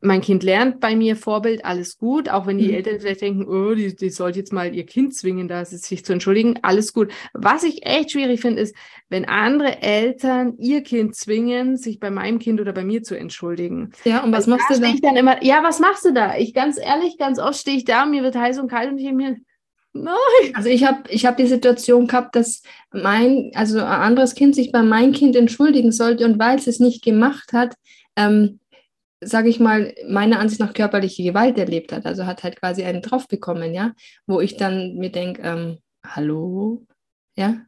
[0.00, 2.74] Mein Kind lernt bei mir Vorbild, alles gut, auch wenn die Mhm.
[2.74, 6.12] Eltern vielleicht denken, oh, die, die sollte jetzt mal ihr Kind zwingen, da sich zu
[6.12, 7.12] entschuldigen, alles gut.
[7.32, 8.74] Was ich echt schwierig finde, ist,
[9.08, 13.92] wenn andere Eltern ihr Kind zwingen, sich bei meinem Kind oder bei mir zu entschuldigen.
[14.04, 14.94] ja, und was Also machst da du da?
[14.94, 16.36] ich dann immer, ja, was machst du da?
[16.36, 19.04] Ich ganz ehrlich, ganz oft stehe ich da, mir wird heiß und kalt und ich
[19.04, 19.36] denke mir,
[19.92, 20.14] nein.
[20.52, 24.72] Also ich habe ich hab die Situation gehabt, dass mein, also ein anderes Kind sich
[24.72, 27.74] bei meinem Kind entschuldigen sollte und weil es es nicht gemacht hat,
[28.16, 28.60] ähm,
[29.20, 32.06] sage ich mal, meiner Ansicht nach körperliche Gewalt erlebt hat.
[32.06, 33.92] Also hat halt quasi einen drauf bekommen, ja,
[34.26, 36.86] wo ich dann mir denke, ähm, hallo,
[37.36, 37.60] ja,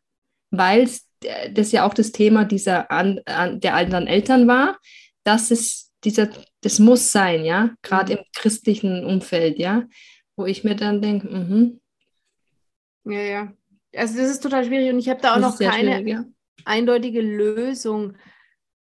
[0.51, 4.79] weil es äh, das ja auch das Thema dieser an, an, der anderen Eltern war,
[5.25, 6.29] dass es dieser,
[6.61, 9.85] das muss sein, ja, gerade im christlichen Umfeld, ja,
[10.37, 11.81] wo ich mir dann denke, mhm,
[13.05, 13.53] Ja, ja.
[13.97, 16.25] Also das ist total schwierig und ich habe da auch das noch keine ja.
[16.65, 18.17] eindeutige Lösung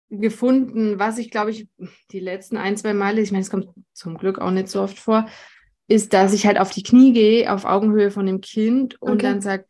[0.09, 1.67] gefunden, was ich glaube ich
[2.11, 4.97] die letzten ein, zwei Male, ich meine, es kommt zum Glück auch nicht so oft
[4.97, 5.27] vor,
[5.87, 9.23] ist, dass ich halt auf die Knie gehe, auf Augenhöhe von dem Kind und Okay.
[9.23, 9.65] dann sage,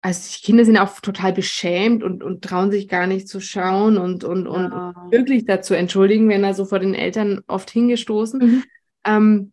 [0.00, 3.98] also die Kinder sind auch total beschämt und, und trauen sich gar nicht zu schauen
[3.98, 4.94] und, und, und Ja.
[5.10, 8.40] wirklich dazu entschuldigen, wenn er so vor den Eltern oft hingestoßen.
[8.42, 8.64] Mhm.
[9.04, 9.52] ähm,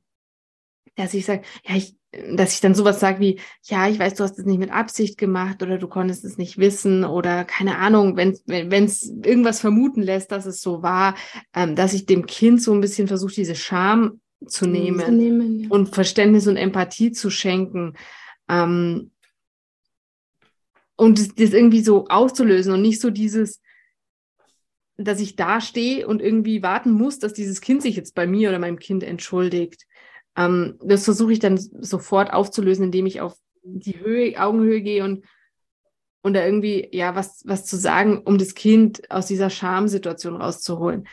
[0.96, 4.24] dass ich sage, ja, ich, dass ich dann sowas sage wie, ja, ich weiß, du
[4.24, 8.18] hast es nicht mit Absicht gemacht oder du konntest es nicht wissen oder keine Ahnung,
[8.18, 8.92] wenn es wenn,
[9.24, 11.16] irgendwas vermuten lässt, dass es so war,
[11.54, 15.60] ähm, dass ich dem Kind so ein bisschen versuche, diese Scham zu nehmen, zu nehmen
[15.60, 15.70] ja.
[15.70, 17.94] und Verständnis und Empathie zu schenken.
[18.50, 19.12] Ähm,
[20.96, 23.62] und das, das irgendwie so auszulösen und nicht so dieses,
[24.98, 28.50] dass ich da stehe und irgendwie warten muss, dass dieses Kind sich jetzt bei mir
[28.50, 29.86] oder meinem Kind entschuldigt.
[30.36, 35.26] Ähm, das versuche ich dann sofort aufzulösen, indem ich auf die Höhe, Augenhöhe gehe und,
[36.22, 41.08] und da irgendwie, ja, was, was zu sagen, um das Kind aus dieser Schamsituation rauszuholen.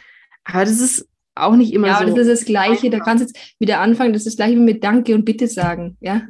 [0.44, 2.04] Aber das ist auch nicht immer ja, so.
[2.04, 2.90] Ja, das ist das Gleiche.
[2.90, 4.12] Da kannst du jetzt wieder anfangen.
[4.12, 5.96] Das ist das Gleiche wie mit Danke und Bitte sagen.
[6.00, 6.22] Ja.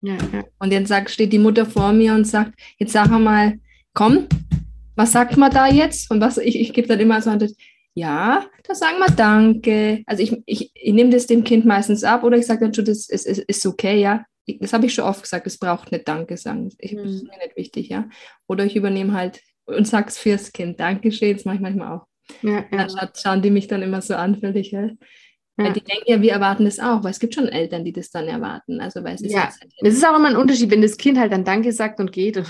[0.00, 0.44] ja, ja.
[0.58, 3.58] Und jetzt sagt, steht die Mutter vor mir und sagt, jetzt sag mal,
[3.92, 4.26] komm,
[4.96, 6.10] was sagt man da jetzt?
[6.10, 7.54] Und was, ich, ich gebe dann immer so an das,
[7.94, 10.02] ja, da sagen wir Danke.
[10.06, 12.84] Also ich, ich, ich nehme das dem Kind meistens ab oder ich sage dann schon,
[12.84, 14.24] das ist, ist, ist okay, ja.
[14.60, 16.70] Das habe ich schon oft gesagt, es braucht nicht Danke sagen.
[16.78, 16.98] Ich, mhm.
[16.98, 18.08] Das ist mir nicht wichtig, ja.
[18.48, 20.80] Oder ich übernehme halt und sage es fürs Kind.
[20.80, 22.06] Dankeschön, das mache ich manchmal auch.
[22.42, 22.86] Ja, ja.
[22.86, 24.90] Dann schauen die mich dann immer so an, völlig, ja.
[25.56, 25.70] Ja.
[25.70, 28.26] Die denken ja, wir erwarten das auch, weil es gibt schon Eltern, die das dann
[28.26, 28.80] erwarten.
[28.80, 31.16] Also, weil es ist ja, halt es ist auch immer ein Unterschied, wenn das Kind
[31.16, 32.42] halt dann Danke sagt und geht.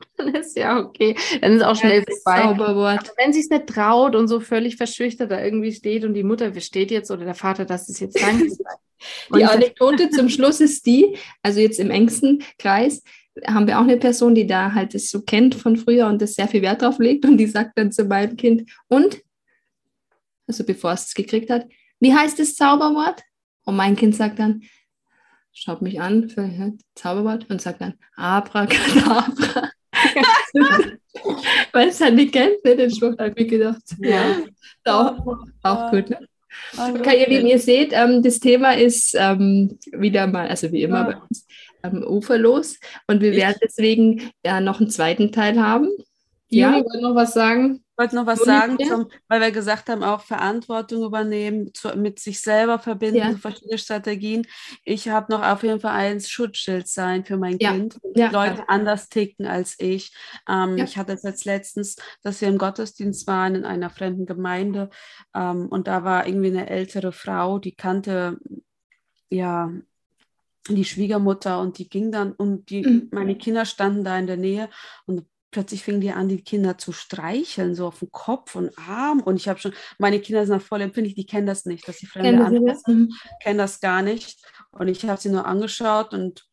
[0.16, 1.16] dann ist ja okay.
[1.40, 2.42] Dann ist auch schnell ja, vorbei.
[2.42, 3.12] Zauberwort.
[3.16, 6.58] Wenn sie es nicht traut und so völlig verschüchtert da irgendwie steht und die Mutter
[6.60, 8.48] steht jetzt oder der Vater, das ist jetzt Danke
[9.34, 13.02] Die Anekdote zum Schluss ist die, also jetzt im engsten Kreis,
[13.46, 16.34] haben wir auch eine Person, die da halt das so kennt von früher und das
[16.34, 19.22] sehr viel Wert drauf legt und die sagt dann zu meinem Kind, und,
[20.46, 21.66] also bevor es es gekriegt hat,
[22.00, 23.22] wie heißt das Zauberwort?
[23.64, 24.62] Und mein Kind sagt dann,
[25.52, 29.70] schaut mich an für Zauberwort und sagt dann Abracadabra.
[31.72, 33.82] Weil es halt nicht kennt, ne, den Spruch, habe ich gedacht.
[34.00, 34.42] Ja,
[34.84, 35.16] auch,
[35.62, 36.10] auch gut.
[36.10, 36.18] Ne?
[36.76, 40.98] Okay, ihr Lieben, ihr seht, ähm, das Thema ist ähm, wieder mal, also wie immer
[40.98, 41.04] ja.
[41.04, 41.46] bei uns,
[41.82, 42.78] ähm, uferlos.
[43.06, 45.88] Und wir werden deswegen ja noch einen zweiten Teil haben.
[46.50, 47.84] Ja, ich wollte noch was sagen.
[47.92, 52.20] Ich wollte noch was sagen, zum, weil wir gesagt haben, auch Verantwortung übernehmen, zu, mit
[52.20, 53.36] sich selber verbinden, ja.
[53.36, 54.46] verschiedene Strategien.
[54.84, 57.72] Ich habe noch auf jeden Fall ein Schutzschild sein für mein ja.
[57.72, 57.98] Kind.
[58.14, 60.14] Leute anders ticken als ich.
[60.48, 64.90] Ähm, ich hatte es jetzt letztens, dass wir im Gottesdienst waren in einer fremden Gemeinde
[65.34, 68.38] ähm, und da war irgendwie eine ältere Frau, die kannte
[69.28, 69.72] ja
[70.68, 73.08] die Schwiegermutter und die ging dann und die, mhm.
[73.10, 74.68] meine Kinder standen da in der Nähe
[75.06, 79.20] und plötzlich fingen die an, die Kinder zu streicheln, so auf den Kopf und Arm.
[79.20, 82.06] Und ich habe schon, meine Kinder sind voll empfindlich, die kennen das nicht, dass sie
[82.06, 83.14] Fremde anfassen, mhm.
[83.42, 84.38] kennen das gar nicht.
[84.70, 86.46] Und ich habe sie nur angeschaut und,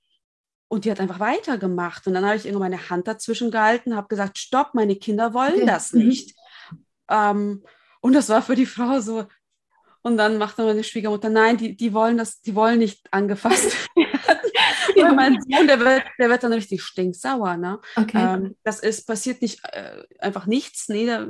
[0.67, 2.07] und die hat einfach weitergemacht.
[2.07, 5.55] Und dann habe ich irgendwann meine Hand dazwischen gehalten, habe gesagt, stopp, meine Kinder wollen
[5.55, 5.65] okay.
[5.65, 6.07] das mhm.
[6.07, 6.35] nicht.
[7.09, 7.63] Ähm,
[8.01, 9.25] und das war für die Frau so,
[10.05, 13.75] und dann macht dann meine Schwiegermutter, nein, die, die wollen das, die wollen nicht angefasst
[13.95, 14.11] werden.
[15.09, 15.13] ja.
[15.13, 17.57] mein Sohn, der wird, der wird dann richtig stinksauer.
[17.57, 17.79] Ne?
[17.95, 18.17] Okay.
[18.17, 20.89] Ähm, das ist, passiert nicht äh, einfach nichts.
[20.89, 21.27] Nee, da,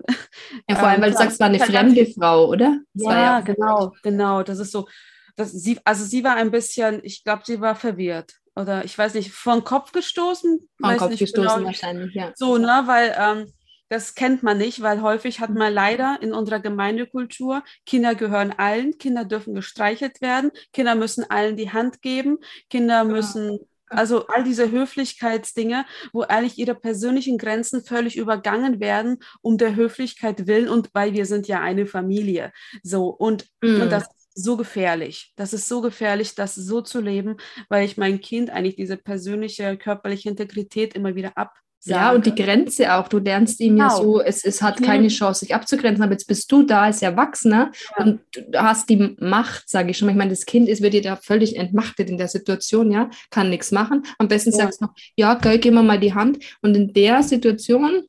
[0.70, 2.80] ja, vor allem, weil du sagst, es war eine fremde Frau, oder?
[2.94, 4.44] Ja, ja, genau, genau.
[4.44, 4.88] Das ist so,
[5.36, 8.36] das, sie, also sie war ein bisschen, ich glaube, sie war verwirrt.
[8.56, 10.60] Oder ich weiß nicht, von Kopf gestoßen?
[10.80, 11.66] Von Kopf gestoßen genau.
[11.66, 12.32] wahrscheinlich, ja.
[12.36, 13.52] So, ne, weil ähm,
[13.90, 18.98] das kennt man nicht, weil häufig hat man leider in unserer Gemeindekultur, Kinder gehören allen,
[18.98, 22.38] Kinder dürfen gestreichelt werden, Kinder müssen allen die Hand geben,
[22.70, 29.58] Kinder müssen, also all diese Höflichkeitsdinge, wo eigentlich ihre persönlichen Grenzen völlig übergangen werden, um
[29.58, 32.52] der Höflichkeit willen und weil wir sind ja eine Familie.
[32.82, 33.82] So, und, mm.
[33.82, 35.32] und das ist so gefährlich.
[35.36, 37.38] Das ist so gefährlich, das so zu leben,
[37.70, 41.54] weil ich mein Kind eigentlich diese persönliche körperliche Integrität immer wieder ab
[41.86, 43.08] ja, und die Grenze auch.
[43.08, 43.90] Du lernst ihm genau.
[43.90, 45.06] ja so, es, es hat keine.
[45.08, 46.04] Chance, sich abzugrenzen.
[46.04, 48.06] Aber jetzt bist du da als Erwachsener ja.
[48.06, 50.10] und du hast die Macht, sage ich schon.
[50.10, 53.50] Ich meine, das Kind ist, wird dir da völlig entmachtet in der Situation, ja, kann
[53.50, 54.04] nichts machen.
[54.18, 54.58] Am besten ja.
[54.58, 56.40] sagst du noch, ja, geil, gib mir mal die Hand.
[56.62, 58.04] Und in der Situation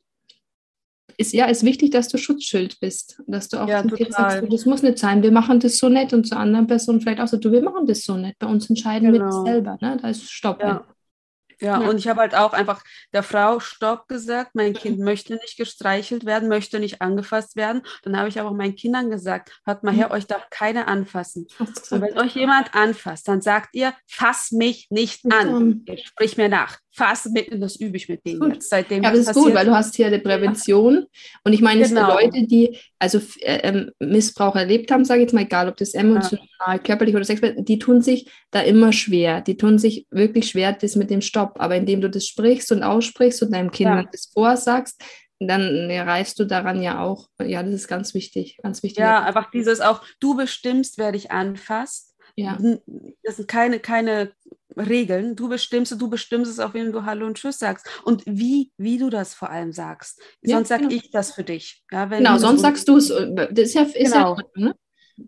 [1.17, 3.21] ist ja ist wichtig, dass du Schutzschild bist.
[3.27, 6.13] Dass du auch ja, Kind sagst, das muss nicht sein, wir machen das so nett
[6.13, 8.35] und zu anderen Personen vielleicht auch so, du, wir machen das so nett.
[8.39, 9.25] Bei uns entscheiden genau.
[9.25, 9.77] wir das selber.
[9.81, 9.97] Ne?
[10.01, 10.61] Da ist Stopp.
[10.61, 10.85] Ja.
[11.59, 12.83] Ja, ja, und ich habe halt auch einfach
[13.13, 17.81] der Frau Stopp gesagt, mein Kind möchte nicht gestreichelt werden, möchte nicht angefasst werden.
[18.03, 21.47] Dann habe ich aber auch meinen Kindern gesagt, hört mal her, euch darf keiner anfassen.
[21.59, 25.83] Und wenn euch jemand anfasst, dann sagt ihr, fass mich nicht an.
[25.85, 28.69] Ihr sprich mir nach fast mit, das übe ich mit denen jetzt.
[28.69, 31.05] Seitdem ja, das ist gut, weil du hast hier eine Prävention.
[31.43, 32.17] Und ich meine, genau.
[32.17, 35.77] es Leute, die also äh, ähm, Missbrauch erlebt haben, sage ich jetzt mal, egal ob
[35.77, 36.77] das emotional, ja.
[36.79, 39.41] körperlich oder sexuell, die tun sich da immer schwer.
[39.41, 41.59] Die tun sich wirklich schwer, das mit dem Stopp.
[41.59, 44.03] Aber indem du das sprichst und aussprichst und deinem Kind ja.
[44.11, 44.99] das vorsagst,
[45.39, 47.27] dann reißt du daran ja auch.
[47.39, 48.99] Ja, das ist ganz wichtig, ganz wichtig.
[48.99, 52.15] Ja, einfach dieses auch, du bestimmst, wer dich anfasst.
[52.35, 52.57] Ja.
[53.23, 54.31] Das sind keine, keine
[54.77, 55.35] Regeln.
[55.35, 57.87] Du bestimmst, du bestimmst es, auf wen du Hallo und Tschüss sagst.
[58.03, 60.21] Und wie, wie du das vor allem sagst.
[60.41, 60.95] Ja, sonst sage genau.
[60.95, 61.83] ich das für dich.
[61.91, 63.07] Ja, genau, sonst sagst du es.
[63.07, 64.37] Das ist ja, ist genau.
[64.37, 64.75] ja ne?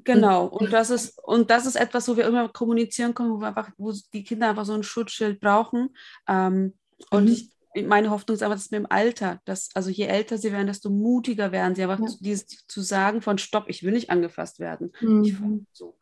[0.04, 3.48] Genau, und das ist, und das ist etwas, wo wir immer kommunizieren können, wo wir
[3.48, 5.96] einfach, wo die Kinder einfach so ein Schutzschild brauchen.
[6.28, 6.76] Ähm,
[7.10, 7.32] und mhm.
[7.32, 7.50] ich,
[7.88, 10.92] meine Hoffnung ist einfach, dass mit dem Alter, dass, also je älter sie werden, desto
[10.92, 12.08] mutiger werden sie, einfach ja.
[12.20, 14.92] dieses zu sagen von Stopp, ich will nicht angefasst werden.
[15.02, 15.24] Mhm.
[15.24, 15.36] Ich,
[15.74, 15.98] so.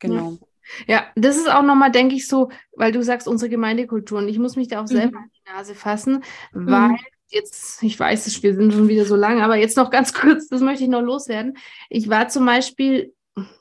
[0.00, 0.32] Genau.
[0.32, 0.38] Ja.
[0.86, 4.18] Ja, das ist auch nochmal, denke ich, so, weil du sagst, unsere Gemeindekultur.
[4.18, 5.24] Und ich muss mich da auch selber mhm.
[5.24, 6.70] an die Nase fassen, mhm.
[6.70, 6.96] weil
[7.28, 10.48] jetzt, ich weiß es, wir sind schon wieder so lang, aber jetzt noch ganz kurz,
[10.48, 11.56] das möchte ich noch loswerden.
[11.88, 13.12] Ich war zum Beispiel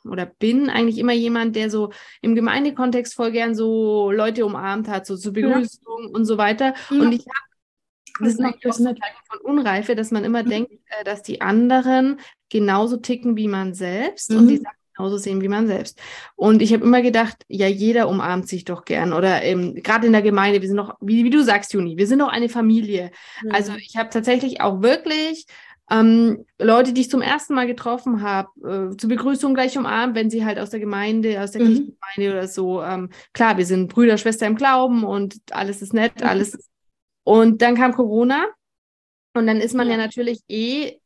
[0.03, 1.91] oder bin eigentlich immer jemand, der so
[2.22, 6.10] im Gemeindekontext voll gern so Leute umarmt hat, so zur Begrüßung ja.
[6.14, 6.74] und so weiter.
[6.89, 7.01] Ja.
[7.01, 7.47] Und ich habe
[8.20, 8.95] das ist natürlich auch eine
[9.30, 10.49] von Unreife, dass man immer mhm.
[10.49, 14.38] denkt, äh, dass die anderen genauso ticken wie man selbst mhm.
[14.38, 15.99] und die Sachen genauso sehen wie man selbst.
[16.35, 19.13] Und ich habe immer gedacht, ja, jeder umarmt sich doch gern.
[19.13, 22.07] Oder ähm, gerade in der Gemeinde, wir sind doch, wie, wie, du sagst, Juni, wir
[22.07, 23.11] sind doch eine Familie.
[23.43, 23.51] Mhm.
[23.51, 25.45] Also ich habe tatsächlich auch wirklich
[25.89, 28.49] ähm, Leute, die ich zum ersten Mal getroffen habe,
[28.91, 31.67] äh, zur Begrüßung gleich umarmt, wenn sie halt aus der Gemeinde, aus der mhm.
[31.67, 32.83] Kirchengemeinde oder so.
[32.83, 36.27] Ähm, klar, wir sind Brüder, Schwester im Glauben und alles ist nett, mhm.
[36.27, 36.69] alles.
[37.23, 38.45] Und dann kam Corona
[39.33, 40.97] und dann ist man ja, ja natürlich eh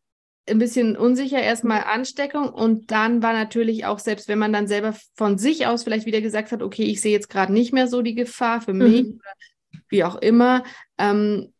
[0.51, 4.95] ein bisschen unsicher, erstmal Ansteckung und dann war natürlich auch, selbst wenn man dann selber
[5.15, 8.01] von sich aus vielleicht wieder gesagt hat, okay, ich sehe jetzt gerade nicht mehr so
[8.01, 9.13] die Gefahr für mich mhm.
[9.15, 10.63] oder wie auch immer,
[10.97, 11.53] ähm,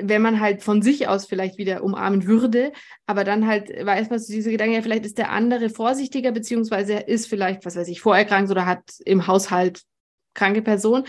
[0.00, 2.72] wenn man halt von sich aus vielleicht wieder umarmen würde,
[3.06, 6.94] aber dann halt war erstmal so diese Gedanke, ja, vielleicht ist der andere vorsichtiger, beziehungsweise
[6.94, 9.82] er ist vielleicht, was weiß ich, vorerkrankt oder hat im Haushalt
[10.34, 11.04] kranke Person.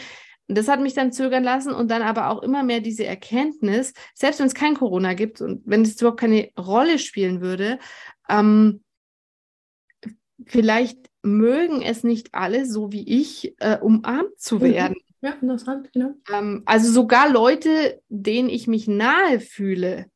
[0.49, 3.93] Und das hat mich dann zögern lassen und dann aber auch immer mehr diese Erkenntnis,
[4.15, 7.77] selbst wenn es kein Corona gibt und wenn es überhaupt keine Rolle spielen würde,
[8.27, 8.81] ähm,
[10.47, 14.61] vielleicht mögen es nicht alle so wie ich, äh, umarmt zu mhm.
[14.61, 14.95] werden.
[15.21, 16.15] Ja, interessant, genau.
[16.33, 20.07] Ähm, also sogar Leute, denen ich mich nahe fühle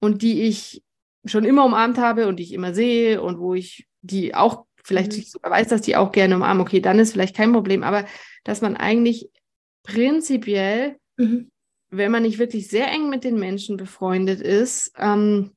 [0.00, 0.82] und die ich
[1.24, 5.16] schon immer umarmt habe und die ich immer sehe und wo ich die auch vielleicht
[5.16, 5.22] mhm.
[5.22, 8.04] sogar weiß, dass die auch gerne umarmen, okay, dann ist vielleicht kein Problem, aber
[8.44, 9.30] dass man eigentlich
[9.82, 11.50] prinzipiell, mhm.
[11.90, 15.52] wenn man nicht wirklich sehr eng mit den Menschen befreundet ist, ähm,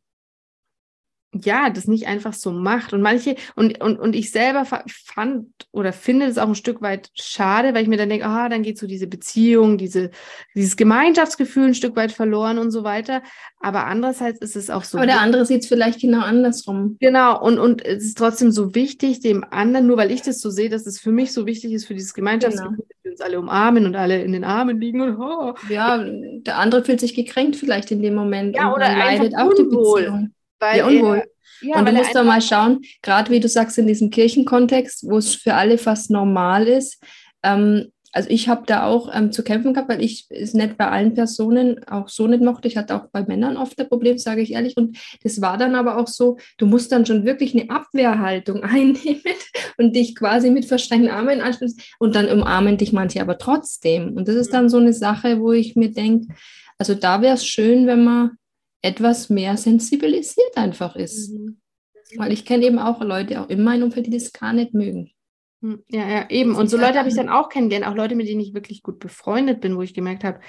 [1.43, 2.93] ja, das nicht einfach so macht.
[2.93, 7.09] Und manche, und, und, und ich selber fand oder finde es auch ein Stück weit
[7.13, 10.11] schade, weil ich mir dann denke, ah, dann geht so diese Beziehung, diese,
[10.55, 13.21] dieses Gemeinschaftsgefühl ein Stück weit verloren und so weiter.
[13.59, 14.97] Aber andererseits ist es auch so.
[14.97, 16.97] Aber der andere sieht es vielleicht genau andersrum.
[16.99, 20.49] Genau, und, und es ist trotzdem so wichtig, dem anderen, nur weil ich das so
[20.49, 22.87] sehe, dass es für mich so wichtig ist, für dieses Gemeinschaftsgefühl, genau.
[22.87, 25.53] dass wir uns alle umarmen und alle in den Armen liegen und oh.
[25.69, 28.55] Ja, der andere fühlt sich gekränkt vielleicht in dem Moment.
[28.55, 30.31] Ja, oder leidet auch die Beziehung.
[30.59, 31.17] Weil ja, unwohl.
[31.17, 31.27] Er,
[31.61, 35.17] ja, und du musst doch mal schauen, gerade wie du sagst, in diesem Kirchenkontext, wo
[35.17, 37.01] es für alle fast normal ist.
[37.43, 40.87] Ähm, also ich habe da auch ähm, zu kämpfen gehabt, weil ich es nicht bei
[40.87, 42.69] allen Personen auch so nicht mochte.
[42.69, 44.77] Ich hatte auch bei Männern oft das Problem, sage ich ehrlich.
[44.77, 49.21] Und das war dann aber auch so, du musst dann schon wirklich eine Abwehrhaltung einnehmen
[49.77, 54.15] und dich quasi mit verschränkten Armen anschließen und dann umarmen dich manche aber trotzdem.
[54.15, 56.33] Und das ist dann so eine Sache, wo ich mir denke,
[56.77, 58.31] also da wäre es schön, wenn man
[58.85, 61.31] etwas mehr sensibilisiert einfach ist.
[61.31, 61.59] Mhm.
[62.17, 65.11] Weil ich kenne eben auch Leute auch in meinem Umfeld, die das gar nicht mögen.
[65.61, 66.55] Hm, ja, ja, eben.
[66.55, 68.99] Und so Leute habe ich dann auch kennengelernt, auch Leute, mit denen ich wirklich gut
[68.99, 70.39] befreundet bin, wo ich gemerkt habe,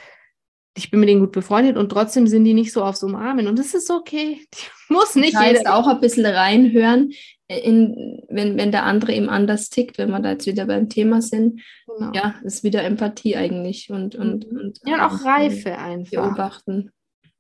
[0.77, 3.47] ich bin mit denen gut befreundet und trotzdem sind die nicht so aufs Umarmen.
[3.47, 4.41] Und das ist okay.
[4.55, 5.75] Die muss nicht das heißt, jeder.
[5.75, 7.13] auch ein bisschen reinhören,
[7.49, 11.23] in, wenn, wenn der andere eben anders tickt, wenn wir da jetzt wieder beim Thema
[11.23, 11.63] sind.
[11.87, 12.13] Genau.
[12.13, 14.59] Ja, ist wieder Empathie eigentlich und, und, mhm.
[14.59, 16.11] und ja, und auch Reife einfach.
[16.11, 16.91] Beobachten.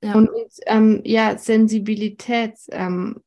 [0.06, 0.14] Ja.
[0.14, 3.20] Und, und ähm, ja, Sensibilität, ähm,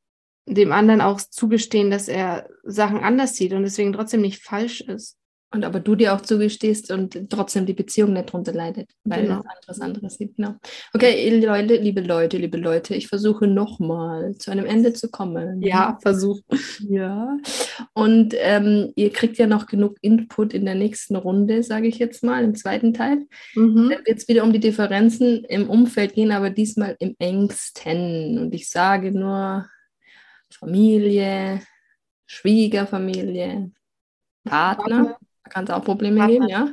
[0.46, 5.19] dem anderen auch zugestehen, dass er Sachen anders sieht und deswegen trotzdem nicht falsch ist.
[5.52, 9.42] Und aber du dir auch zugestehst und trotzdem die Beziehung nicht drunter leidet, weil genau.
[9.42, 10.36] anderes anderes sieht.
[10.36, 10.56] Genau.
[10.94, 15.64] Okay, Leute, liebe Leute, liebe Leute, ich versuche nochmal zu einem Ende zu kommen.
[15.64, 16.40] Ja, versuch.
[16.88, 17.36] Ja.
[17.94, 22.24] Und ähm, ihr kriegt ja noch genug Input in der nächsten Runde, sage ich jetzt
[22.24, 23.26] mal, im zweiten Teil.
[23.56, 23.90] Mhm.
[23.90, 28.38] Dann wird es wieder um die Differenzen im Umfeld gehen, aber diesmal im engsten.
[28.38, 29.68] Und ich sage nur
[30.52, 31.62] Familie,
[32.28, 33.72] Schwiegerfamilie,
[34.44, 35.06] Partner.
[35.06, 35.20] Partner
[35.50, 36.70] kann es auch Probleme geben, ja?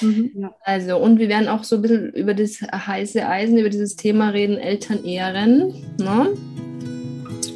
[0.00, 0.30] Mhm.
[0.34, 0.54] ja.
[0.62, 4.30] Also, und wir werden auch so ein bisschen über das heiße Eisen, über dieses Thema
[4.30, 6.28] reden, Eltern ehren, ne?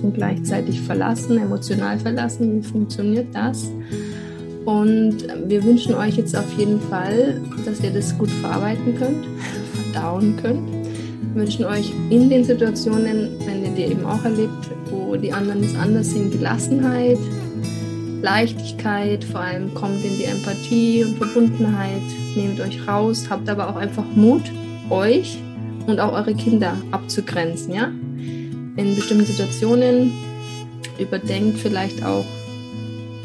[0.03, 2.59] Und gleichzeitig verlassen, emotional verlassen.
[2.59, 3.71] Wie funktioniert das?
[4.65, 9.27] Und wir wünschen euch jetzt auf jeden Fall, dass ihr das gut verarbeiten könnt,
[9.93, 10.71] verdauen könnt.
[11.35, 15.63] Wir wünschen euch in den Situationen, wenn ihr die eben auch erlebt, wo die anderen
[15.63, 17.19] es anders sehen, Gelassenheit,
[18.23, 22.03] Leichtigkeit, vor allem kommt in die Empathie und Verbundenheit,
[22.37, 24.43] nehmt euch raus, habt aber auch einfach Mut,
[24.91, 25.39] euch
[25.87, 27.91] und auch eure Kinder abzugrenzen, ja?
[28.77, 30.13] In bestimmten Situationen
[30.99, 32.25] überdenkt vielleicht auch,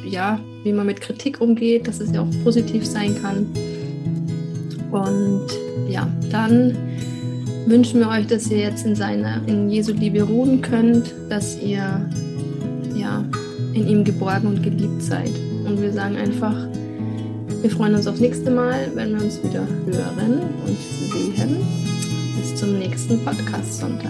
[0.04, 3.48] ja, wie man mit Kritik umgeht, dass es ja auch positiv sein kann.
[4.92, 5.48] Und
[5.90, 6.76] ja, dann
[7.68, 12.10] wünschen wir euch, dass ihr jetzt in seiner, in Jesu Liebe ruhen könnt, dass ihr
[12.96, 13.26] ja
[13.76, 15.32] in ihm geborgen und geliebt seid.
[15.66, 16.56] Und wir sagen einfach,
[17.62, 20.78] wir freuen uns aufs nächste Mal, wenn wir uns wieder hören und
[21.36, 21.58] sehen.
[22.40, 24.10] Bis zum nächsten Podcast-Sonntag.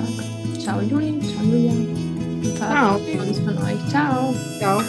[0.60, 1.74] Ciao Juni, ciao Julia.
[2.56, 2.96] Ciao.
[2.96, 3.90] uns von euch.
[3.90, 4.34] Ciao.
[4.60, 4.82] Ciao.